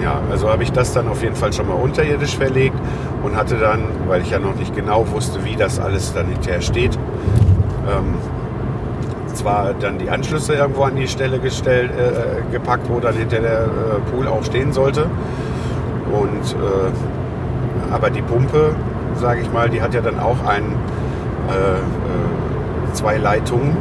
Ja, 0.03 0.20
also 0.31 0.50
habe 0.50 0.62
ich 0.62 0.72
das 0.72 0.92
dann 0.92 1.09
auf 1.09 1.22
jeden 1.22 1.37
Fall 1.37 1.53
schon 1.53 1.68
mal 1.68 1.74
unterirdisch 1.74 2.37
verlegt 2.37 2.79
und 3.24 3.37
hatte 3.37 3.56
dann, 3.56 3.80
weil 4.06 4.20
ich 4.20 4.30
ja 4.30 4.38
noch 4.38 4.54
nicht 4.54 4.76
genau 4.76 5.10
wusste, 5.10 5.44
wie 5.44 5.56
das 5.56 5.80
alles 5.80 6.12
dann 6.12 6.26
hinterher 6.26 6.60
steht, 6.60 6.96
ähm, 7.88 8.14
zwar 9.32 9.72
dann 9.74 9.98
die 9.98 10.10
Anschlüsse 10.10 10.54
irgendwo 10.54 10.82
an 10.82 10.94
die 10.96 11.08
Stelle 11.08 11.38
gestellt, 11.38 11.90
äh, 11.92 12.52
gepackt, 12.52 12.88
wo 12.88 13.00
dann 13.00 13.14
hinter 13.14 13.40
der 13.40 13.62
äh, 13.62 14.10
Pool 14.12 14.28
auch 14.28 14.44
stehen 14.44 14.72
sollte. 14.72 15.06
Und 16.12 16.52
äh, 16.52 17.92
aber 17.92 18.10
die 18.10 18.22
Pumpe, 18.22 18.74
sage 19.16 19.40
ich 19.40 19.52
mal, 19.52 19.70
die 19.70 19.80
hat 19.80 19.94
ja 19.94 20.00
dann 20.00 20.20
auch 20.20 20.44
ein, 20.46 20.64
äh, 21.48 21.76
äh, 21.78 22.92
zwei 22.92 23.16
Leitungen, 23.16 23.76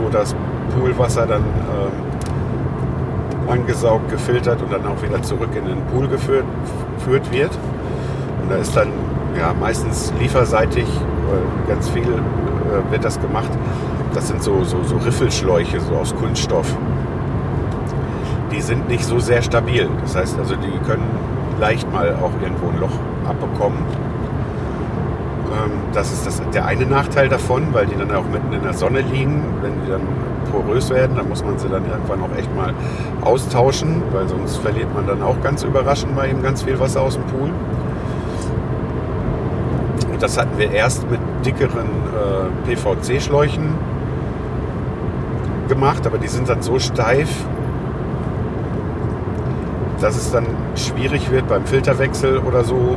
wo 0.00 0.08
das 0.08 0.34
Poolwasser 0.74 1.26
dann 1.26 1.42
ähm, 1.42 2.06
angesaugt, 3.50 4.10
gefiltert 4.10 4.62
und 4.62 4.72
dann 4.72 4.86
auch 4.86 5.02
wieder 5.02 5.22
zurück 5.22 5.50
in 5.54 5.66
den 5.66 5.80
Pool 5.86 6.08
geführt, 6.08 6.44
geführt 7.06 7.32
wird. 7.32 7.50
Und 8.42 8.50
da 8.50 8.56
ist 8.56 8.76
dann 8.76 8.88
ja, 9.38 9.54
meistens 9.58 10.12
lieferseitig 10.18 10.84
äh, 10.84 11.68
ganz 11.68 11.88
viel 11.88 12.02
äh, 12.02 12.90
wird 12.90 13.04
das 13.04 13.20
gemacht. 13.20 13.50
Das 14.14 14.28
sind 14.28 14.42
so, 14.42 14.64
so, 14.64 14.82
so 14.82 14.96
Riffelschläuche 14.96 15.80
so 15.80 15.94
aus 15.94 16.14
Kunststoff. 16.16 16.74
Die 18.52 18.60
sind 18.60 18.88
nicht 18.88 19.04
so 19.04 19.18
sehr 19.18 19.42
stabil. 19.42 19.88
Das 20.02 20.16
heißt 20.16 20.38
also, 20.38 20.56
die 20.56 20.78
können 20.86 21.04
leicht 21.60 21.90
mal 21.92 22.14
auch 22.14 22.32
irgendwo 22.42 22.68
ein 22.68 22.80
Loch 22.80 22.98
abbekommen. 23.28 23.78
Ähm, 25.66 25.72
das 25.92 26.12
ist 26.12 26.26
das, 26.26 26.42
der 26.52 26.66
eine 26.66 26.86
Nachteil 26.86 27.28
davon, 27.28 27.72
weil 27.72 27.86
die 27.86 27.96
dann 27.96 28.10
auch 28.14 28.24
mitten 28.24 28.52
in 28.52 28.62
der 28.62 28.74
Sonne 28.74 29.00
liegen. 29.00 29.42
Wenn 29.62 29.72
die 29.82 29.90
dann 29.90 30.02
porös 30.50 30.90
werden, 30.90 31.16
dann 31.16 31.28
muss 31.28 31.44
man 31.44 31.58
sie 31.58 31.68
dann 31.68 31.84
irgendwann 31.86 32.20
auch 32.22 32.36
echt 32.36 32.54
mal 32.54 32.72
austauschen, 33.22 34.02
weil 34.12 34.28
sonst 34.28 34.56
verliert 34.58 34.92
man 34.94 35.06
dann 35.06 35.22
auch 35.22 35.40
ganz 35.42 35.62
überraschend 35.62 36.14
mal 36.14 36.28
eben 36.28 36.42
ganz 36.42 36.62
viel 36.62 36.78
Wasser 36.78 37.02
aus 37.02 37.14
dem 37.14 37.24
Pool. 37.24 37.50
Und 40.12 40.22
das 40.22 40.38
hatten 40.38 40.56
wir 40.56 40.70
erst 40.70 41.10
mit 41.10 41.20
dickeren 41.44 41.88
äh, 42.66 42.74
PVC-Schläuchen 42.74 43.74
gemacht, 45.68 46.06
aber 46.06 46.18
die 46.18 46.28
sind 46.28 46.48
dann 46.48 46.62
so 46.62 46.78
steif, 46.78 47.28
dass 50.00 50.16
es 50.16 50.30
dann 50.30 50.46
schwierig 50.74 51.30
wird 51.30 51.48
beim 51.48 51.66
Filterwechsel 51.66 52.38
oder 52.38 52.64
so. 52.64 52.96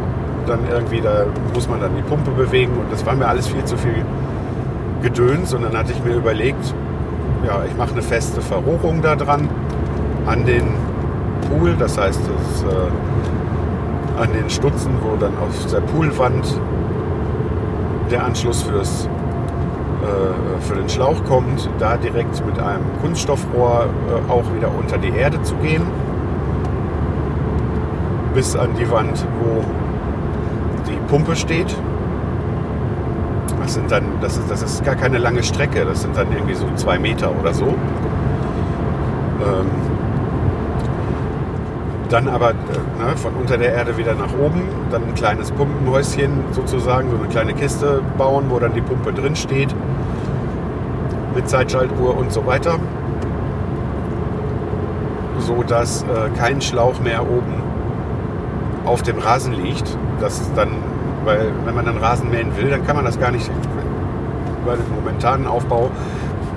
Dann 0.50 0.68
irgendwie, 0.68 1.00
da 1.00 1.26
muss 1.54 1.70
man 1.70 1.80
dann 1.80 1.96
die 1.96 2.02
Pumpe 2.02 2.32
bewegen 2.32 2.74
und 2.74 2.92
das 2.92 3.06
war 3.06 3.16
mir 3.16 3.28
alles 3.28 3.48
viel 3.48 3.64
zu 3.66 3.78
viel 3.78 4.04
Gedöns. 5.04 5.54
Und 5.54 5.62
dann 5.62 5.78
hatte 5.78 5.92
ich 5.92 6.04
mir 6.04 6.16
überlegt, 6.16 6.74
ja, 7.46 7.62
ich 7.70 7.78
mache 7.78 7.92
eine 7.92 8.02
feste 8.02 8.42
Verrohrung 8.42 9.04
da 9.04 9.16
dran 9.16 9.48
an 10.26 10.46
den 10.46 10.64
Pool. 11.48 11.76
Das 11.78 12.00
heißt, 12.00 12.20
das, 12.20 12.64
äh, 12.64 14.22
an 14.22 14.34
den 14.34 14.50
Stutzen, 14.50 14.92
wo 15.02 15.16
dann 15.18 15.38
auf 15.38 15.72
der 15.72 15.82
Poolwand 15.82 16.60
der 18.10 18.26
Anschluss 18.26 18.64
fürs, 18.64 19.06
äh, 19.06 20.62
für 20.62 20.76
den 20.76 20.90
Schlauch 20.90 21.24
kommt, 21.26 21.70
da 21.78 21.96
direkt 21.96 22.44
mit 22.44 22.60
einem 22.60 22.84
Kunststoffrohr 23.02 23.86
äh, 23.86 24.32
auch 24.32 24.44
wieder 24.56 24.72
unter 24.78 24.98
die 24.98 25.16
Erde 25.16 25.42
zu 25.44 25.56
gehen. 25.58 25.84
Bis 28.34 28.56
an 28.56 28.70
die 28.80 28.90
Wand, 28.90 29.26
wo 29.42 29.64
Pumpe 31.10 31.36
steht. 31.36 31.76
Das, 33.62 33.74
sind 33.74 33.92
dann, 33.92 34.04
das, 34.22 34.38
ist, 34.38 34.50
das 34.50 34.62
ist 34.62 34.84
gar 34.84 34.96
keine 34.96 35.18
lange 35.18 35.44
Strecke, 35.44 35.86
das 35.86 36.02
sind 36.02 36.16
dann 36.16 36.32
irgendwie 36.32 36.56
so 36.56 36.66
zwei 36.76 36.98
Meter 36.98 37.32
oder 37.40 37.54
so. 37.54 37.68
Ähm, 37.68 39.70
dann 42.10 42.28
aber 42.28 42.52
äh, 42.52 42.54
ne, 42.54 43.16
von 43.16 43.34
unter 43.36 43.58
der 43.58 43.74
Erde 43.74 43.98
wieder 43.98 44.16
nach 44.16 44.34
oben, 44.34 44.64
dann 44.92 45.04
ein 45.04 45.16
kleines 45.16 45.52
Pumpenhäuschen 45.52 46.32
sozusagen, 46.52 47.12
so 47.12 47.18
eine 47.18 47.28
kleine 47.28 47.54
Kiste 47.54 48.02
bauen, 48.18 48.46
wo 48.50 48.60
dann 48.60 48.74
die 48.74 48.82
Pumpe 48.82 49.14
drin 49.14 49.36
steht, 49.36 49.74
mit 51.36 51.48
Zeitschaltuhr 51.48 52.18
und 52.18 52.32
so 52.32 52.46
weiter, 52.46 52.80
so 55.40 55.64
dass 55.64 56.04
äh, 56.04 56.30
kein 56.38 56.62
Schlauch 56.62 57.00
mehr 57.00 57.22
oben 57.22 57.62
auf 58.86 59.04
dem 59.04 59.20
Rasen 59.20 59.54
liegt. 59.54 59.98
Das 60.20 60.52
dann, 60.56 60.70
weil 61.26 61.52
wenn 61.66 61.76
man 61.76 61.86
dann 61.86 61.98
Rasen 61.98 62.30
mähen 62.30 62.56
will, 62.58 62.70
dann 62.70 62.86
kann 62.86 62.96
man 62.96 63.06
das 63.06 63.20
gar 63.20 63.32
nicht 63.32 63.50
bei 64.66 64.76
dem 64.76 64.96
momentanen 64.96 65.48
Aufbau 65.48 65.90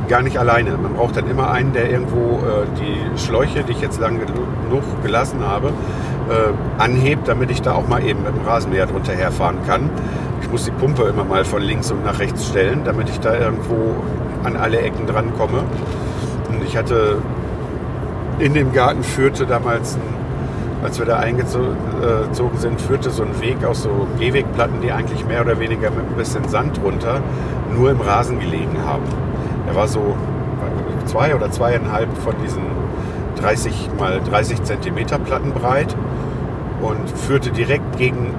gar 0.09 0.23
nicht 0.23 0.39
alleine. 0.39 0.77
Man 0.77 0.95
braucht 0.95 1.17
dann 1.17 1.29
immer 1.29 1.51
einen, 1.51 1.73
der 1.73 1.91
irgendwo 1.91 2.41
äh, 2.41 2.67
die 2.79 3.19
Schläuche, 3.19 3.63
die 3.63 3.73
ich 3.73 3.81
jetzt 3.81 4.01
lang 4.01 4.19
genug 4.19 4.83
gelassen 5.03 5.41
habe, 5.47 5.69
äh, 5.69 6.83
anhebt, 6.83 7.29
damit 7.29 7.51
ich 7.51 7.63
da 7.63 7.73
auch 7.73 7.89
mal 7.89 8.05
eben 8.05 8.23
mit 8.23 8.35
dem 8.35 8.45
Rasenmäher 8.45 8.87
drunter 8.87 9.13
herfahren 9.13 9.59
kann. 9.67 9.91
Ich 10.43 10.51
muss 10.51 10.65
die 10.65 10.71
Pumpe 10.73 11.05
immer 11.05 11.25
mal 11.25 11.45
von 11.45 11.63
links 11.63 11.91
und 11.91 12.05
nach 12.05 12.19
rechts 12.19 12.49
stellen, 12.49 12.83
damit 12.85 13.09
ich 13.09 13.21
da 13.21 13.35
irgendwo 13.35 13.95
an 14.45 14.57
alle 14.57 14.81
Ecken 14.81 15.07
dran 15.07 15.33
komme. 15.39 15.63
Und 16.49 16.63
ich 16.65 16.77
hatte 16.77 17.19
in 18.39 18.55
dem 18.55 18.73
Garten 18.73 19.03
führte 19.03 19.47
damals, 19.47 19.95
ein, 19.95 20.01
als 20.83 20.99
wir 20.99 21.07
da 21.07 21.19
eingezogen 21.19 22.59
sind, 22.59 22.81
führte 22.81 23.11
so 23.11 23.23
ein 23.23 23.41
Weg 23.41 23.65
aus 23.65 23.83
so 23.83 24.07
Gehwegplatten, 24.19 24.81
die 24.81 24.91
eigentlich 24.91 25.25
mehr 25.27 25.41
oder 25.43 25.59
weniger 25.61 25.91
mit 25.91 26.09
ein 26.09 26.17
bisschen 26.17 26.49
Sand 26.49 26.79
drunter 26.83 27.21
nur 27.73 27.91
im 27.91 28.01
Rasen 28.01 28.41
gelegen 28.41 28.77
haben. 28.85 29.05
Er 29.67 29.75
war 29.75 29.89
so 29.89 30.17
zwei 31.07 31.35
oder 31.35 31.51
zweieinhalb 31.51 32.09
von 32.19 32.35
diesen 32.43 32.63
30 33.41 33.91
mal 33.99 34.21
30 34.21 34.63
Zentimeter 34.63 35.19
Platten 35.19 35.53
breit 35.53 35.97
und 36.81 37.11
führte 37.11 37.51
direkt 37.51 37.97
gegen 37.97 38.35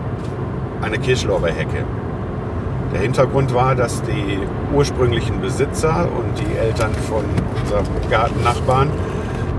eine 0.81 0.97
Kirschlorbeerhecke. 0.99 1.85
Der 2.93 3.01
Hintergrund 3.01 3.53
war, 3.53 3.73
dass 3.73 4.01
die 4.03 4.39
ursprünglichen 4.73 5.41
Besitzer 5.41 6.07
und 6.15 6.39
die 6.39 6.57
Eltern 6.57 6.93
von 6.93 7.23
unserem 7.61 7.85
Gartennachbarn 8.09 8.89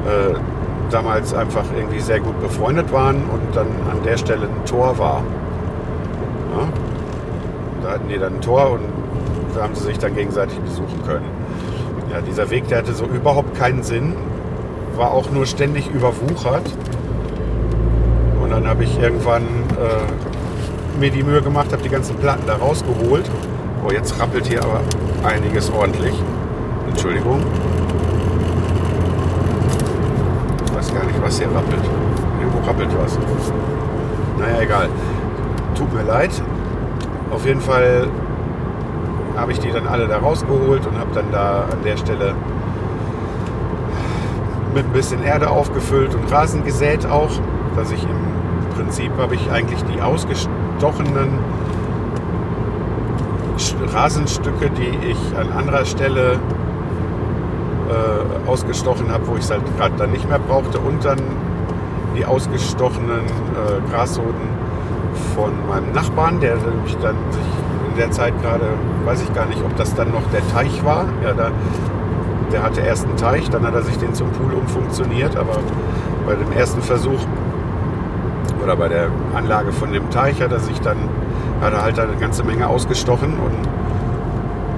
äh, 0.07 0.35
damals 0.95 1.35
einfach 1.35 1.65
irgendwie 1.77 1.99
sehr 1.99 2.21
gut 2.21 2.41
befreundet 2.41 2.93
waren 2.93 3.17
und 3.17 3.57
dann 3.57 3.67
an 3.91 4.03
der 4.05 4.17
Stelle 4.17 4.47
ein 4.47 4.65
Tor 4.65 4.97
war. 4.97 5.23
Ja? 6.53 6.69
Da 7.83 7.91
hatten 7.95 8.09
die 8.09 8.17
dann 8.17 8.37
ein 8.37 8.41
Tor 8.41 8.71
und 8.71 8.83
da 9.55 9.65
haben 9.65 9.75
sie 9.75 9.83
sich 9.83 9.99
dann 9.99 10.15
gegenseitig 10.15 10.57
besuchen 10.61 11.03
können. 11.05 11.25
Ja, 12.13 12.21
dieser 12.21 12.49
Weg, 12.51 12.69
der 12.69 12.79
hatte 12.79 12.95
so 12.95 13.07
überhaupt 13.07 13.57
keinen 13.57 13.83
Sinn, 13.83 14.15
war 14.95 15.11
auch 15.11 15.31
nur 15.33 15.47
ständig 15.47 15.91
überwuchert. 15.91 16.71
Und 18.41 18.51
dann 18.51 18.69
habe 18.69 18.85
ich 18.85 18.97
irgendwann 19.01 19.43
äh, 19.43 21.01
mir 21.01 21.11
die 21.11 21.25
Mühe 21.25 21.43
gemacht, 21.43 21.73
habe 21.73 21.83
die 21.83 21.89
ganzen 21.89 22.15
Platten 22.17 22.45
da 22.47 22.55
rausgeholt. 22.55 23.29
Oh, 23.85 23.91
jetzt 23.91 24.21
rappelt 24.21 24.47
hier 24.47 24.63
aber 24.63 24.81
einiges 25.25 25.73
ordentlich. 25.73 26.15
Entschuldigung. 26.89 27.43
Weiß 30.85 30.95
gar 30.95 31.05
nicht, 31.07 31.23
was 31.23 31.39
hier 31.39 31.47
rappelt. 31.47 31.83
Irgendwo 32.41 32.59
rappelt 32.59 32.91
was. 33.03 33.19
Naja, 34.39 34.61
egal. 34.61 34.89
Tut 35.75 35.91
mir 35.95 36.03
leid. 36.03 36.31
Auf 37.31 37.47
jeden 37.47 37.63
Fall 37.63 38.07
habe 39.35 39.53
ich 39.53 39.61
die 39.61 39.71
dann 39.71 39.87
alle 39.87 40.07
da 40.07 40.19
rausgeholt 40.19 40.87
und 40.87 40.99
habe 40.99 41.09
dann 41.15 41.33
da 41.33 41.65
an 41.73 41.79
der 41.85 41.97
Stelle 41.97 42.35
mit 44.75 44.85
ein 44.85 44.93
bisschen 44.93 45.25
Erde 45.25 45.49
aufgefüllt 45.49 46.15
und 46.15 46.31
Rasen 46.31 46.65
gesät 46.65 47.07
auch, 47.07 47.31
dass 47.77 47.91
ich 47.91 48.03
im 48.03 48.75
Prinzip 48.77 49.11
habe 49.17 49.37
ich 49.37 49.51
eigentlich 49.51 49.83
die 49.85 50.03
ausgestochenen 50.03 51.39
Rasenstücke, 53.91 54.69
die 54.69 55.13
ich 55.13 55.19
an 55.39 55.51
anderer 55.51 55.87
Stelle 55.87 56.39
äh, 57.89 58.49
ausgestochen 58.49 59.13
habe, 59.13 59.27
wo 59.27 59.37
ich 59.37 59.45
es 59.45 59.51
halt 59.51 59.63
gerade 59.77 59.95
dann 59.97 60.11
nicht 60.11 60.29
mehr 60.29 60.39
brauchte 60.39 60.79
und 60.79 61.05
dann 61.05 61.19
die 62.17 62.25
ausgestochenen 62.25 63.21
äh, 63.21 63.91
Grassoden 63.91 64.55
von 65.35 65.53
meinem 65.69 65.93
Nachbarn, 65.93 66.41
der 66.41 66.57
mich 66.85 66.97
dann 66.99 67.17
sich 67.31 67.43
in 67.91 67.97
der 67.97 68.11
Zeit 68.11 68.35
gerade, 68.43 68.65
weiß 69.05 69.23
ich 69.23 69.33
gar 69.35 69.47
nicht, 69.47 69.63
ob 69.65 69.77
das 69.77 69.95
dann 69.95 70.11
noch 70.11 70.23
der 70.33 70.47
Teich 70.49 70.85
war. 70.85 71.07
Ja, 71.23 71.33
da, 71.33 71.51
der 72.53 72.63
hatte 72.63 72.81
erst 72.81 73.07
einen 73.07 73.17
Teich, 73.17 73.51
dann 73.51 73.67
hat 73.67 73.75
er 73.75 73.83
sich 73.83 73.97
den 73.99 74.15
zum 74.15 74.31
Pool 74.31 74.55
umfunktioniert, 74.55 75.37
aber 75.37 75.59
bei 76.27 76.35
dem 76.35 76.53
ersten 76.53 76.83
Versuch 76.83 77.21
oder 78.63 78.77
bei 78.77 78.89
der 78.89 79.09
Anlage 79.35 79.73
von 79.73 79.93
dem 79.93 80.11
Teich 80.11 80.41
hat 80.41 80.53
er 80.53 80.61
sich 80.61 80.81
dann, 80.81 80.97
hat 81.61 81.73
er 81.73 81.83
halt 81.83 81.99
eine 81.99 82.17
ganze 82.17 82.45
Menge 82.45 82.67
ausgestochen 82.67 83.35
und 83.35 83.69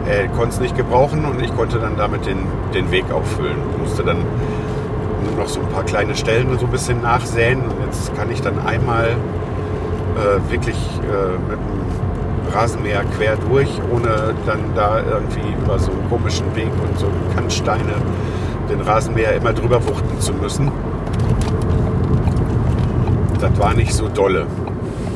er 0.09 0.29
konnte 0.29 0.55
es 0.55 0.61
nicht 0.61 0.77
gebrauchen 0.77 1.25
und 1.25 1.43
ich 1.43 1.55
konnte 1.55 1.79
dann 1.79 1.97
damit 1.97 2.27
den, 2.27 2.39
den 2.75 2.91
Weg 2.91 3.11
auffüllen. 3.11 3.57
Musste 3.79 4.05
dann 4.05 4.19
nur 5.25 5.37
noch 5.43 5.49
so 5.49 5.61
ein 5.61 5.69
paar 5.69 5.85
kleine 5.85 6.15
Stellen 6.15 6.57
so 6.59 6.67
ein 6.67 6.73
bisschen 6.73 7.03
nachsäen 7.03 7.61
und 7.61 7.75
jetzt 7.85 8.15
kann 8.17 8.31
ich 8.31 8.41
dann 8.41 8.59
einmal 8.67 9.09
äh, 9.09 10.51
wirklich 10.51 10.77
äh, 10.77 11.51
mit 11.51 11.59
dem 11.59 12.55
Rasenmäher 12.55 13.05
quer 13.17 13.37
durch, 13.49 13.69
ohne 13.93 14.35
dann 14.47 14.61
da 14.75 14.99
irgendwie 14.99 15.55
über 15.63 15.79
so 15.79 15.91
einen 15.91 16.09
komischen 16.09 16.55
Weg 16.55 16.71
und 16.83 16.99
so 16.99 17.07
Kantsteine 17.35 17.95
den 18.71 18.81
Rasenmäher 18.81 19.35
immer 19.35 19.53
drüber 19.53 19.85
wuchten 19.87 20.21
zu 20.21 20.33
müssen. 20.35 20.71
Das 23.41 23.59
war 23.59 23.75
nicht 23.75 23.93
so 23.93 24.09
dolle. 24.09 24.47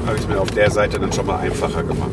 Habe 0.07 0.19
ich 0.19 0.29
mir 0.29 0.41
auf 0.41 0.51
der 0.51 0.71
Seite 0.71 0.99
dann 0.99 1.13
schon 1.13 1.27
mal 1.27 1.39
einfacher 1.39 1.83
gemacht. 1.83 2.11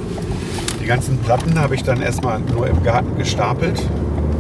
Die 0.88 0.92
ganzen 0.94 1.18
Platten 1.18 1.60
habe 1.60 1.76
ich 1.76 1.84
dann 1.84 2.02
erstmal 2.02 2.40
nur 2.40 2.66
im 2.66 2.82
Garten 2.82 3.18
gestapelt. 3.18 3.86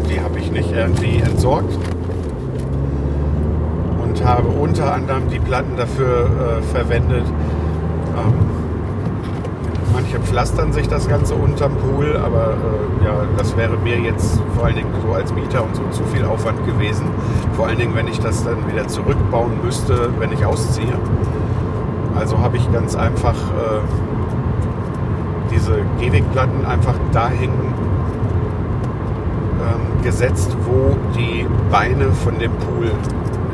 Die 0.10 0.21
habe 0.21 0.39
ich 0.39 0.49
nicht 0.49 0.71
irgendwie 0.71 1.17
entsorgt. 1.17 1.77
Und 4.01 4.23
habe 4.23 4.47
unter 4.47 4.93
anderem 4.93 5.27
die 5.29 5.39
Platten 5.39 5.75
dafür 5.75 6.29
äh, 6.29 6.62
verwendet. 6.71 7.25
Ähm, 7.25 8.33
manche 9.91 10.21
pflastern 10.21 10.71
sich 10.71 10.88
das 10.88 11.10
Ganze 11.10 11.36
unterm 11.36 11.75
Pool, 11.75 12.15
aber 12.15 12.53
äh, 12.53 13.05
ja, 13.05 13.23
das 13.38 13.57
wäre 13.57 13.75
mir 13.75 13.99
jetzt 13.99 14.39
vor 14.55 14.67
allen 14.67 14.77
Dingen 14.77 14.93
so 15.05 15.12
als 15.12 15.33
Mieter 15.33 15.65
und 15.65 15.75
so 15.75 15.83
zu 15.91 16.05
viel 16.05 16.23
Aufwand 16.23 16.65
gewesen. 16.65 17.07
Vor 17.57 17.67
allen 17.67 17.77
Dingen, 17.77 17.93
wenn 17.93 18.07
ich 18.07 18.21
das 18.21 18.45
dann 18.45 18.71
wieder 18.71 18.88
zurückbauen 18.88 19.51
müsste, 19.65 20.12
wenn 20.17 20.31
ich 20.31 20.45
ausziehe. 20.45 20.97
Also 22.15 22.39
habe 22.39 22.55
ich 22.55 22.71
ganz 22.71 22.95
einfach 22.95 23.36
äh, 23.36 23.81
diese 25.67 25.82
Gehwegplatten 25.99 26.65
einfach 26.65 26.95
dahin 27.12 27.51
ähm, 29.62 30.03
gesetzt, 30.03 30.56
wo 30.65 30.95
die 31.17 31.45
Beine 31.71 32.12
von 32.12 32.39
dem 32.39 32.51
Pool 32.53 32.91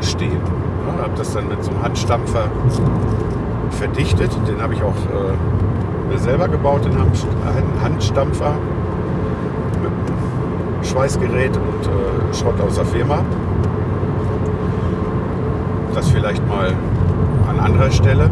stehen. 0.00 0.40
Ja, 0.86 1.02
habe 1.02 1.14
das 1.16 1.32
dann 1.32 1.48
mit 1.48 1.62
so 1.64 1.70
einem 1.70 1.82
Handstampfer 1.82 2.48
verdichtet. 3.70 4.30
Den 4.46 4.62
habe 4.62 4.74
ich 4.74 4.82
auch 4.82 4.94
äh, 4.94 6.12
mir 6.12 6.18
selber 6.18 6.48
gebaut, 6.48 6.84
den 6.84 6.96
Handstampfer 7.82 8.54
mit 9.82 10.86
Schweißgerät 10.86 11.56
und 11.56 11.86
äh, 11.86 12.34
Schrott 12.34 12.60
aus 12.60 12.76
der 12.76 12.84
Firma. 12.86 13.24
Das 15.94 16.10
vielleicht 16.10 16.46
mal 16.48 16.72
an 17.48 17.60
anderer 17.60 17.90
Stelle. 17.90 18.30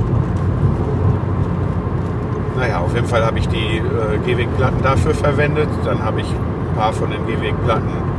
Naja, 2.57 2.79
auf 2.79 2.95
jeden 2.95 3.07
Fall 3.07 3.25
habe 3.25 3.39
ich 3.39 3.49
die 3.49 3.79
äh, 3.79 4.19
Gehwegplatten 4.25 4.83
dafür 4.83 5.15
verwendet. 5.15 5.69
Dann 5.85 6.05
habe 6.05 6.21
ich 6.21 6.27
ein 6.27 6.77
paar 6.77 6.93
von 6.93 7.11
den 7.11 7.27
Gehwegplatten 7.27 8.13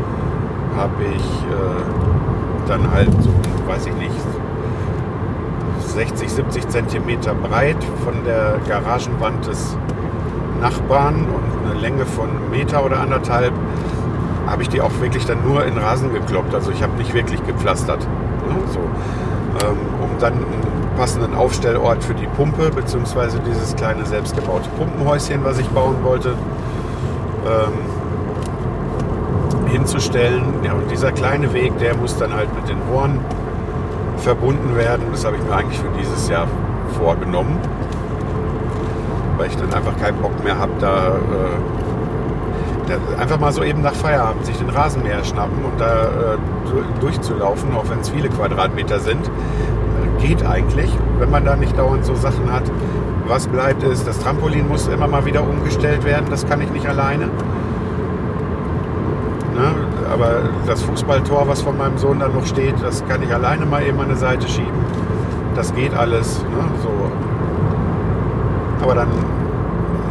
habe 0.75 1.03
ich 1.15 1.23
äh, 1.23 2.67
dann 2.67 2.91
halt 2.91 3.11
so, 3.21 3.29
weiß 3.67 3.85
ich 3.87 3.95
nicht, 3.95 4.15
60, 5.79 6.29
70 6.29 6.69
Zentimeter 6.69 7.35
breit 7.35 7.77
von 8.03 8.23
der 8.25 8.59
Garagenwand 8.67 9.45
des 9.45 9.77
Nachbarn 10.61 11.27
und 11.27 11.71
eine 11.71 11.79
Länge 11.79 12.05
von 12.05 12.29
Meter 12.49 12.83
oder 12.83 12.99
anderthalb 12.99 13.53
habe 14.47 14.61
ich 14.61 14.69
die 14.69 14.81
auch 14.81 14.91
wirklich 15.01 15.25
dann 15.25 15.43
nur 15.43 15.65
in 15.65 15.77
Rasen 15.77 16.11
gekloppt. 16.13 16.53
Also 16.55 16.71
ich 16.71 16.81
habe 16.81 16.93
nicht 16.97 17.13
wirklich 17.13 17.43
gepflastert. 17.45 18.01
Ne? 18.01 18.55
So, 18.71 18.79
ähm, 18.79 19.77
um 20.01 20.09
dann 20.19 20.33
einen 20.33 20.72
passenden 20.93 21.35
Aufstellort 21.35 22.03
für 22.03 22.13
die 22.13 22.27
Pumpe 22.27 22.69
beziehungsweise 22.69 23.39
dieses 23.39 23.75
kleine 23.75 24.05
selbstgebaute 24.05 24.69
Pumpenhäuschen, 24.77 25.43
was 25.43 25.57
ich 25.59 25.67
bauen 25.69 26.03
wollte, 26.03 26.35
ähm, 27.45 27.73
hinzustellen. 29.69 30.43
Ja, 30.63 30.73
und 30.73 30.89
dieser 30.91 31.11
kleine 31.11 31.53
Weg, 31.53 31.77
der 31.79 31.97
muss 31.97 32.17
dann 32.17 32.33
halt 32.33 32.53
mit 32.55 32.69
den 32.69 32.77
Rohren 32.91 33.19
verbunden 34.17 34.75
werden. 34.75 35.05
Das 35.11 35.25
habe 35.25 35.35
ich 35.35 35.43
mir 35.43 35.55
eigentlich 35.55 35.79
für 35.79 35.89
dieses 35.99 36.29
Jahr 36.29 36.47
vorgenommen, 36.97 37.57
weil 39.37 39.47
ich 39.47 39.57
dann 39.57 39.73
einfach 39.73 39.97
keinen 39.97 40.21
Bock 40.21 40.43
mehr 40.43 40.57
habe, 40.57 40.71
da, 40.79 41.07
äh, 41.07 43.19
einfach 43.19 43.39
mal 43.39 43.51
so 43.51 43.63
eben 43.63 43.81
nach 43.81 43.93
Feierabend 43.93 44.45
sich 44.45 44.57
den 44.57 44.69
Rasenmäher 44.69 45.23
schnappen 45.23 45.65
und 45.65 45.79
da 45.79 46.03
äh, 46.03 46.37
durchzulaufen, 46.99 47.75
auch 47.75 47.89
wenn 47.89 47.99
es 47.99 48.09
viele 48.09 48.29
Quadratmeter 48.29 48.99
sind. 48.99 49.29
Geht 50.23 50.43
eigentlich, 50.45 50.89
wenn 51.19 51.29
man 51.29 51.43
da 51.43 51.57
nicht 51.57 51.77
dauernd 51.77 52.05
so 52.05 52.15
Sachen 52.15 52.49
hat. 52.49 52.63
Was 53.27 53.47
bleibt 53.47 53.83
ist, 53.83 54.07
das 54.07 54.19
Trampolin 54.19 54.69
muss 54.69 54.87
immer 54.87 55.07
mal 55.07 55.25
wieder 55.25 55.43
umgestellt 55.43 56.05
werden, 56.05 56.27
das 56.29 56.47
kann 56.47 56.61
ich 56.61 56.71
nicht 56.71 56.87
alleine. 56.87 57.25
Ne? 57.25 57.31
Aber 60.09 60.43
das 60.65 60.81
Fußballtor, 60.83 61.49
was 61.49 61.61
von 61.61 61.77
meinem 61.77 61.97
Sohn 61.97 62.19
da 62.19 62.29
noch 62.29 62.45
steht, 62.45 62.75
das 62.81 63.05
kann 63.05 63.21
ich 63.21 63.33
alleine 63.33 63.65
mal 63.65 63.83
eben 63.83 63.99
an 63.99 64.05
eine 64.05 64.15
Seite 64.15 64.47
schieben. 64.47 64.71
Das 65.55 65.75
geht 65.75 65.93
alles. 65.93 66.41
Ne? 66.43 66.71
So. 66.81 66.89
Aber 68.81 68.95
dann 68.95 69.09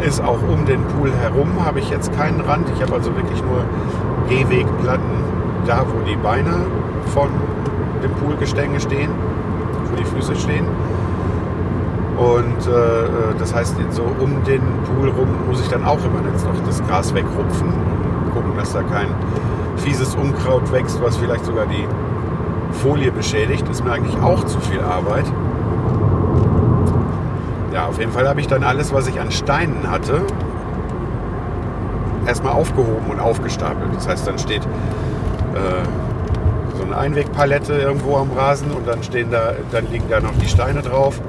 ist 0.06 0.22
auch 0.22 0.42
um 0.46 0.66
den 0.66 0.84
Pool 0.84 1.10
herum 1.22 1.64
habe 1.64 1.78
ich 1.78 1.88
jetzt 1.88 2.14
keinen 2.14 2.42
Rand. 2.42 2.68
Ich 2.76 2.82
habe 2.82 2.92
also 2.92 3.16
wirklich 3.16 3.42
nur 3.42 3.64
Gehwegplatten 4.28 5.24
da, 5.66 5.86
wo 5.88 6.04
die 6.04 6.16
Beine 6.16 6.66
von 7.14 7.30
dem 8.02 8.10
Poolgestänge 8.12 8.78
stehen, 8.78 9.08
wo 9.92 9.96
die 9.96 10.04
Füße 10.04 10.34
stehen. 10.36 10.66
Und 12.16 12.66
äh, 12.66 13.38
das 13.38 13.54
heißt, 13.54 13.76
so 13.90 14.02
um 14.20 14.44
den 14.44 14.62
Pool 14.84 15.10
rum 15.10 15.28
muss 15.48 15.60
ich 15.60 15.68
dann 15.68 15.84
auch 15.84 15.98
immer 16.04 16.20
jetzt 16.32 16.44
noch 16.44 16.54
das 16.66 16.82
Gras 16.86 17.14
wegrupfen 17.14 17.68
und 17.68 18.34
gucken, 18.34 18.52
dass 18.56 18.72
da 18.72 18.82
kein 18.82 19.08
fieses 19.76 20.14
Unkraut 20.14 20.70
wächst, 20.72 21.02
was 21.02 21.16
vielleicht 21.16 21.44
sogar 21.44 21.66
die 21.66 21.86
Folie 22.82 23.10
beschädigt. 23.10 23.68
Ist 23.68 23.84
mir 23.84 23.92
eigentlich 23.92 24.20
auch 24.20 24.44
zu 24.44 24.60
viel 24.60 24.80
Arbeit. 24.80 25.24
Ja, 27.72 27.86
auf 27.86 27.98
jeden 27.98 28.12
Fall 28.12 28.28
habe 28.28 28.40
ich 28.40 28.46
dann 28.46 28.62
alles, 28.62 28.92
was 28.92 29.08
ich 29.08 29.18
an 29.18 29.30
Steinen 29.30 29.90
hatte, 29.90 30.20
erstmal 32.26 32.52
aufgehoben 32.52 33.10
und 33.10 33.18
aufgestapelt. 33.18 33.94
Das 33.94 34.06
heißt, 34.06 34.26
dann 34.26 34.38
steht 34.38 34.62
äh, 34.62 35.82
so 36.82 36.86
eine 36.86 36.98
Einwegpalette 36.98 37.74
irgendwo 37.74 38.16
am 38.16 38.32
Rasen 38.32 38.72
und 38.72 38.88
dann 38.88 39.02
stehen 39.02 39.30
da, 39.30 39.54
dann 39.70 39.88
liegen 39.90 40.06
da 40.08 40.20
noch 40.20 40.36
die 40.42 40.48
Steine 40.48 40.82
drauf. 40.82 41.20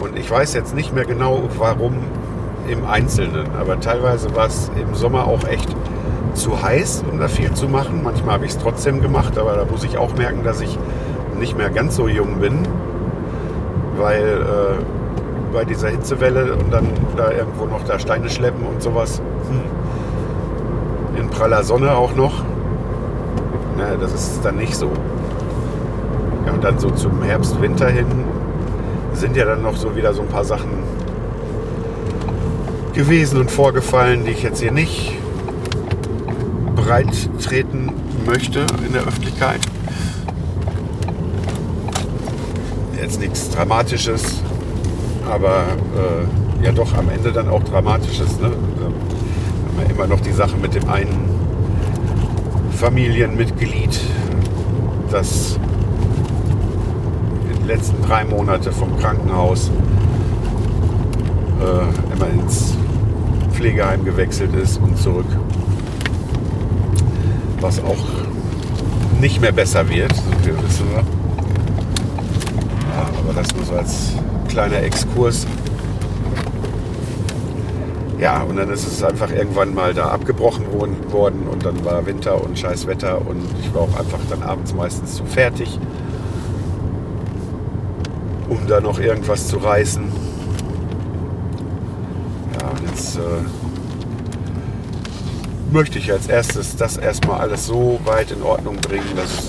Und 0.00 0.18
ich 0.18 0.30
weiß 0.30 0.52
jetzt 0.54 0.74
nicht 0.74 0.94
mehr 0.94 1.04
genau, 1.06 1.42
warum 1.56 1.94
im 2.68 2.84
Einzelnen, 2.84 3.46
aber 3.58 3.80
teilweise 3.80 4.34
war 4.36 4.46
es 4.46 4.70
im 4.76 4.94
Sommer 4.94 5.26
auch 5.26 5.44
echt 5.48 5.74
zu 6.34 6.62
heiß, 6.62 7.04
um 7.10 7.18
da 7.18 7.28
viel 7.28 7.52
zu 7.54 7.68
machen. 7.68 8.02
Manchmal 8.02 8.34
habe 8.34 8.44
ich 8.44 8.52
es 8.52 8.58
trotzdem 8.58 9.00
gemacht, 9.00 9.38
aber 9.38 9.54
da 9.54 9.64
muss 9.64 9.82
ich 9.84 9.96
auch 9.96 10.14
merken, 10.14 10.42
dass 10.44 10.60
ich 10.60 10.78
nicht 11.38 11.56
mehr 11.56 11.70
ganz 11.70 11.96
so 11.96 12.06
jung 12.06 12.38
bin, 12.38 12.68
weil 13.96 14.22
äh, 14.22 15.54
bei 15.54 15.64
dieser 15.64 15.88
Hitzewelle 15.88 16.52
und 16.52 16.72
dann 16.72 16.86
da 17.16 17.30
irgendwo 17.30 17.64
noch 17.64 17.84
da 17.84 17.98
Steine 17.98 18.28
schleppen 18.28 18.66
und 18.66 18.82
sowas. 18.82 19.22
Hm. 19.48 21.18
In 21.18 21.30
praller 21.30 21.62
Sonne 21.62 21.94
auch 21.94 22.14
noch. 22.14 22.44
Na, 23.76 23.96
das 23.96 24.12
ist 24.12 24.44
dann 24.44 24.56
nicht 24.56 24.74
so. 24.74 24.90
Ja, 26.46 26.52
und 26.52 26.64
dann 26.64 26.78
so 26.78 26.90
zum 26.90 27.22
Herbst, 27.22 27.60
Winter 27.60 27.88
hin 27.88 28.06
sind 29.14 29.36
ja 29.36 29.44
dann 29.44 29.62
noch 29.62 29.76
so 29.76 29.94
wieder 29.94 30.12
so 30.14 30.22
ein 30.22 30.28
paar 30.28 30.44
Sachen 30.44 30.70
gewesen 32.92 33.38
und 33.38 33.50
vorgefallen, 33.50 34.24
die 34.24 34.32
ich 34.32 34.42
jetzt 34.42 34.60
hier 34.60 34.72
nicht 34.72 35.16
breit 36.74 37.30
treten 37.40 37.92
möchte 38.26 38.66
in 38.86 38.92
der 38.92 39.02
Öffentlichkeit. 39.02 39.60
Jetzt 43.00 43.20
nichts 43.20 43.50
Dramatisches, 43.50 44.42
aber 45.28 45.64
äh, 45.96 46.64
ja 46.64 46.72
doch 46.72 46.96
am 46.96 47.08
Ende 47.08 47.32
dann 47.32 47.48
auch 47.48 47.62
Dramatisches. 47.62 48.38
Ne? 48.40 48.52
Immer 49.88 50.06
noch 50.06 50.20
die 50.20 50.32
Sache 50.32 50.56
mit 50.56 50.74
dem 50.74 50.88
einen 50.88 51.31
Familienmitglied, 52.82 54.00
das 55.08 55.56
in 57.48 57.58
den 57.60 57.66
letzten 57.68 58.02
drei 58.02 58.24
Monate 58.24 58.72
vom 58.72 58.98
Krankenhaus 58.98 59.70
äh, 61.60 62.12
immer 62.12 62.26
ins 62.26 62.74
Pflegeheim 63.52 64.04
gewechselt 64.04 64.52
ist 64.56 64.80
und 64.80 64.98
zurück 64.98 65.26
was 67.60 67.78
auch 67.84 68.04
nicht 69.20 69.40
mehr 69.40 69.52
besser 69.52 69.88
wird, 69.88 70.12
so 70.16 70.22
viel 70.42 70.56
wissen 70.60 70.86
wir. 70.90 71.04
Ja, 72.96 73.08
aber 73.16 73.32
das 73.32 73.54
nur 73.54 73.64
so 73.64 73.74
als 73.74 74.08
kleiner 74.48 74.82
Exkurs. 74.82 75.46
Ja, 78.22 78.42
und 78.44 78.54
dann 78.54 78.70
ist 78.70 78.86
es 78.86 79.02
einfach 79.02 79.32
irgendwann 79.32 79.74
mal 79.74 79.94
da 79.94 80.10
abgebrochen 80.10 80.64
worden 81.10 81.48
und 81.50 81.66
dann 81.66 81.84
war 81.84 82.06
Winter 82.06 82.40
und 82.40 82.56
scheiß 82.56 82.86
Wetter 82.86 83.20
und 83.26 83.42
ich 83.60 83.74
war 83.74 83.82
auch 83.82 83.98
einfach 83.98 84.20
dann 84.30 84.44
abends 84.44 84.72
meistens 84.72 85.16
zu 85.16 85.24
fertig. 85.24 85.76
um 88.48 88.64
da 88.68 88.80
noch 88.80 89.00
irgendwas 89.00 89.48
zu 89.48 89.56
reißen. 89.56 90.04
Ja, 92.60 92.68
und 92.68 92.88
jetzt 92.88 93.16
äh, 93.16 93.20
möchte 95.72 95.98
ich 95.98 96.12
als 96.12 96.28
erstes 96.28 96.76
das 96.76 96.98
erstmal 96.98 97.40
alles 97.40 97.66
so 97.66 97.98
weit 98.04 98.30
in 98.30 98.42
Ordnung 98.44 98.76
bringen, 98.76 99.16
dass 99.16 99.48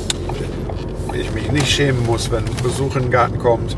ich 1.13 1.31
mich 1.31 1.51
nicht 1.51 1.69
schämen 1.69 2.03
muss, 2.07 2.31
wenn 2.31 2.45
Besuch 2.63 2.95
in 2.95 3.03
den 3.03 3.11
Garten 3.11 3.37
kommt. 3.37 3.77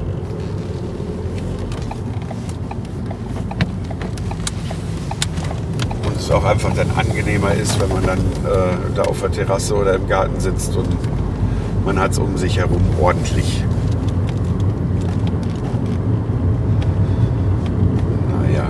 Es 6.26 6.32
auch 6.32 6.44
einfach 6.44 6.74
dann 6.74 6.90
angenehmer 6.98 7.54
ist, 7.54 7.80
wenn 7.80 7.90
man 7.90 8.04
dann 8.04 8.18
äh, 8.18 8.96
da 8.96 9.04
auf 9.04 9.22
der 9.22 9.32
Terrasse 9.32 9.76
oder 9.76 9.94
im 9.94 10.08
Garten 10.08 10.40
sitzt 10.40 10.76
und 10.76 10.88
man 11.86 12.00
hat 12.00 12.12
es 12.12 12.18
um 12.18 12.36
sich 12.36 12.58
herum 12.58 12.82
ordentlich. 13.00 13.64
Naja, 18.42 18.66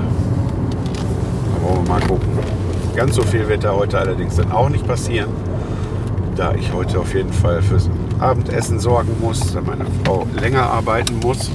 da 1.54 1.64
wollen 1.64 1.86
wir 1.86 1.94
mal 1.94 2.02
gucken. 2.02 2.28
Ganz 2.94 3.16
so 3.16 3.22
viel 3.22 3.48
wird 3.48 3.64
da 3.64 3.74
heute 3.74 4.00
allerdings 4.00 4.36
dann 4.36 4.52
auch 4.52 4.68
nicht 4.68 4.86
passieren, 4.86 5.30
da 6.36 6.54
ich 6.56 6.74
heute 6.74 7.00
auf 7.00 7.14
jeden 7.14 7.32
Fall 7.32 7.62
fürs 7.62 7.90
Abendessen 8.20 8.80
sorgen 8.80 9.16
muss, 9.22 9.54
da 9.54 9.62
meine 9.62 9.86
Frau 10.04 10.28
länger 10.42 10.70
arbeiten 10.70 11.20
muss. 11.20 11.50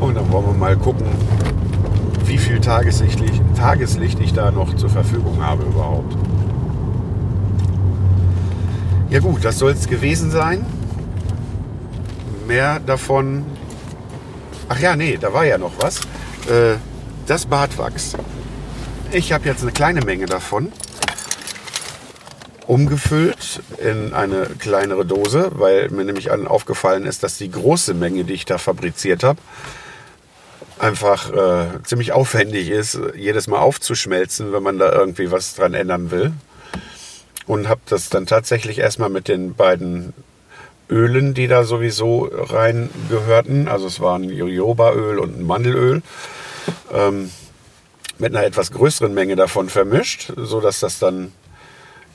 Und 0.00 0.14
dann 0.14 0.32
wollen 0.32 0.46
wir 0.46 0.54
mal 0.54 0.76
gucken, 0.76 1.06
wie 2.28 2.38
viel 2.38 2.60
Tageslicht, 2.60 3.20
Tageslicht 3.56 4.20
ich 4.20 4.34
da 4.34 4.50
noch 4.50 4.76
zur 4.76 4.90
Verfügung 4.90 5.42
habe 5.42 5.64
überhaupt. 5.64 6.14
Ja 9.10 9.20
gut, 9.20 9.44
das 9.44 9.58
soll 9.58 9.72
es 9.72 9.88
gewesen 9.88 10.30
sein. 10.30 10.66
Mehr 12.46 12.80
davon. 12.80 13.46
Ach 14.68 14.78
ja, 14.78 14.94
nee, 14.94 15.16
da 15.18 15.32
war 15.32 15.46
ja 15.46 15.56
noch 15.56 15.72
was. 15.80 16.00
Äh, 16.46 16.76
das 17.26 17.46
Bartwachs. 17.46 18.12
Ich 19.10 19.32
habe 19.32 19.46
jetzt 19.46 19.62
eine 19.62 19.72
kleine 19.72 20.02
Menge 20.02 20.26
davon 20.26 20.70
umgefüllt 22.66 23.62
in 23.78 24.12
eine 24.12 24.42
kleinere 24.58 25.06
Dose, 25.06 25.52
weil 25.54 25.88
mir 25.88 26.04
nämlich 26.04 26.30
aufgefallen 26.30 27.06
ist, 27.06 27.22
dass 27.22 27.38
die 27.38 27.50
große 27.50 27.94
Menge, 27.94 28.24
die 28.24 28.34
ich 28.34 28.44
da 28.44 28.58
fabriziert 28.58 29.24
habe, 29.24 29.40
einfach 30.78 31.32
äh, 31.32 31.82
ziemlich 31.82 32.12
aufwendig 32.12 32.70
ist, 32.70 32.98
jedes 33.14 33.46
Mal 33.46 33.58
aufzuschmelzen, 33.58 34.52
wenn 34.52 34.62
man 34.62 34.78
da 34.78 34.92
irgendwie 34.92 35.30
was 35.30 35.54
dran 35.54 35.74
ändern 35.74 36.10
will. 36.10 36.32
Und 37.46 37.68
habe 37.68 37.80
das 37.86 38.10
dann 38.10 38.26
tatsächlich 38.26 38.78
erstmal 38.78 39.08
mit 39.08 39.28
den 39.28 39.54
beiden 39.54 40.12
Ölen, 40.90 41.34
die 41.34 41.48
da 41.48 41.64
sowieso 41.64 42.30
rein 42.32 42.90
gehörten, 43.08 43.68
also 43.68 43.86
es 43.86 44.00
waren 44.00 44.24
Jojobaöl 44.24 45.18
und 45.18 45.46
Mandelöl, 45.46 46.02
ähm, 46.92 47.30
mit 48.18 48.34
einer 48.34 48.44
etwas 48.44 48.72
größeren 48.72 49.14
Menge 49.14 49.36
davon 49.36 49.68
vermischt, 49.68 50.32
so 50.36 50.60
dass 50.60 50.80
das 50.80 50.98
dann 50.98 51.32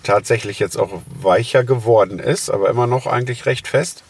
tatsächlich 0.04 0.60
jetzt 0.60 0.78
auch 0.78 1.02
weicher 1.22 1.64
geworden 1.64 2.20
ist, 2.20 2.50
aber 2.50 2.70
immer 2.70 2.88
noch 2.88 3.08
eigentlich 3.08 3.46
recht 3.46 3.68
fest. 3.68 4.04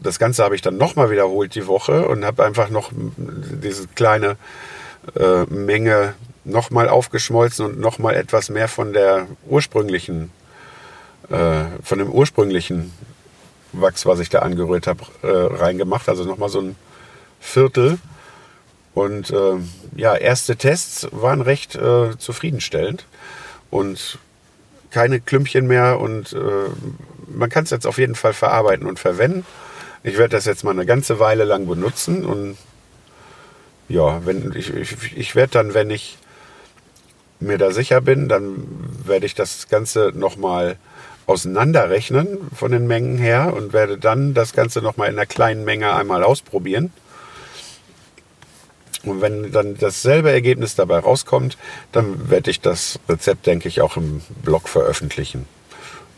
Das 0.00 0.18
Ganze 0.18 0.44
habe 0.44 0.54
ich 0.54 0.62
dann 0.62 0.76
nochmal 0.76 1.10
wiederholt 1.10 1.54
die 1.54 1.66
Woche 1.66 2.06
und 2.06 2.24
habe 2.24 2.44
einfach 2.44 2.70
noch 2.70 2.90
diese 2.94 3.88
kleine 3.88 4.36
äh, 5.16 5.44
Menge 5.44 6.14
nochmal 6.44 6.88
aufgeschmolzen 6.88 7.66
und 7.66 7.80
nochmal 7.80 8.14
etwas 8.14 8.48
mehr 8.48 8.68
von 8.68 8.92
der 8.92 9.26
ursprünglichen, 9.46 10.30
äh, 11.30 11.64
von 11.82 11.98
dem 11.98 12.10
ursprünglichen 12.10 12.92
Wachs, 13.72 14.06
was 14.06 14.20
ich 14.20 14.30
da 14.30 14.40
angerührt 14.40 14.86
habe, 14.86 15.04
äh, 15.22 15.26
reingemacht. 15.28 16.08
Also 16.08 16.24
nochmal 16.24 16.48
so 16.48 16.60
ein 16.60 16.76
Viertel. 17.40 17.98
Und 18.94 19.30
äh, 19.30 19.56
ja, 19.96 20.16
erste 20.16 20.56
Tests 20.56 21.08
waren 21.12 21.40
recht 21.40 21.76
äh, 21.76 22.16
zufriedenstellend. 22.18 23.04
Und 23.70 24.18
keine 24.90 25.20
Klümpchen 25.20 25.66
mehr 25.66 26.00
und 26.00 26.32
äh, 26.32 26.38
man 27.28 27.50
kann 27.50 27.64
es 27.64 27.70
jetzt 27.70 27.86
auf 27.86 27.98
jeden 27.98 28.14
Fall 28.14 28.32
verarbeiten 28.32 28.86
und 28.86 28.98
verwenden. 28.98 29.44
Ich 30.08 30.16
werde 30.16 30.36
das 30.36 30.46
jetzt 30.46 30.64
mal 30.64 30.70
eine 30.70 30.86
ganze 30.86 31.18
Weile 31.18 31.44
lang 31.44 31.66
benutzen 31.66 32.24
und 32.24 32.56
ja, 33.90 34.24
wenn 34.24 34.54
ich, 34.56 34.72
ich, 34.74 35.16
ich 35.16 35.34
werde 35.34 35.52
dann, 35.52 35.74
wenn 35.74 35.90
ich 35.90 36.16
mir 37.40 37.58
da 37.58 37.70
sicher 37.70 38.00
bin, 38.00 38.26
dann 38.26 38.64
werde 39.04 39.26
ich 39.26 39.34
das 39.34 39.68
Ganze 39.68 40.12
nochmal 40.14 40.76
auseinanderrechnen 41.26 42.38
von 42.54 42.72
den 42.72 42.86
Mengen 42.86 43.18
her 43.18 43.52
und 43.54 43.74
werde 43.74 43.98
dann 43.98 44.32
das 44.32 44.54
Ganze 44.54 44.80
nochmal 44.80 45.08
in 45.08 45.16
einer 45.16 45.26
kleinen 45.26 45.64
Menge 45.64 45.92
einmal 45.92 46.24
ausprobieren. 46.24 46.90
Und 49.04 49.20
wenn 49.20 49.52
dann 49.52 49.76
dasselbe 49.76 50.32
Ergebnis 50.32 50.74
dabei 50.74 51.00
rauskommt, 51.00 51.58
dann 51.92 52.30
werde 52.30 52.50
ich 52.50 52.62
das 52.62 52.98
Rezept, 53.10 53.46
denke 53.46 53.68
ich, 53.68 53.82
auch 53.82 53.98
im 53.98 54.22
Blog 54.42 54.70
veröffentlichen. 54.70 55.46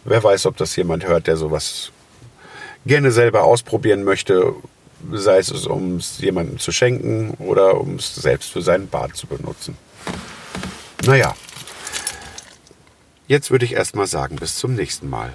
Wer 0.04 0.22
weiß, 0.22 0.46
ob 0.46 0.56
das 0.56 0.76
jemand 0.76 1.06
hört, 1.08 1.26
der 1.26 1.36
sowas 1.36 1.90
gerne 2.86 3.10
selber 3.12 3.44
ausprobieren 3.44 4.04
möchte, 4.04 4.54
sei 5.12 5.38
es 5.38 5.50
um 5.66 5.96
es 5.96 6.18
jemandem 6.18 6.58
zu 6.58 6.72
schenken 6.72 7.30
oder 7.38 7.80
um 7.80 7.96
es 7.96 8.14
selbst 8.14 8.50
für 8.50 8.62
seinen 8.62 8.88
Bad 8.88 9.16
zu 9.16 9.26
benutzen. 9.26 9.76
Naja, 11.04 11.34
jetzt 13.28 13.50
würde 13.50 13.64
ich 13.64 13.72
erstmal 13.72 14.06
sagen, 14.06 14.36
bis 14.36 14.56
zum 14.56 14.74
nächsten 14.74 15.08
Mal. 15.08 15.34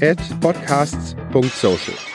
at 0.00 0.18
podcasts.social. 0.40 2.11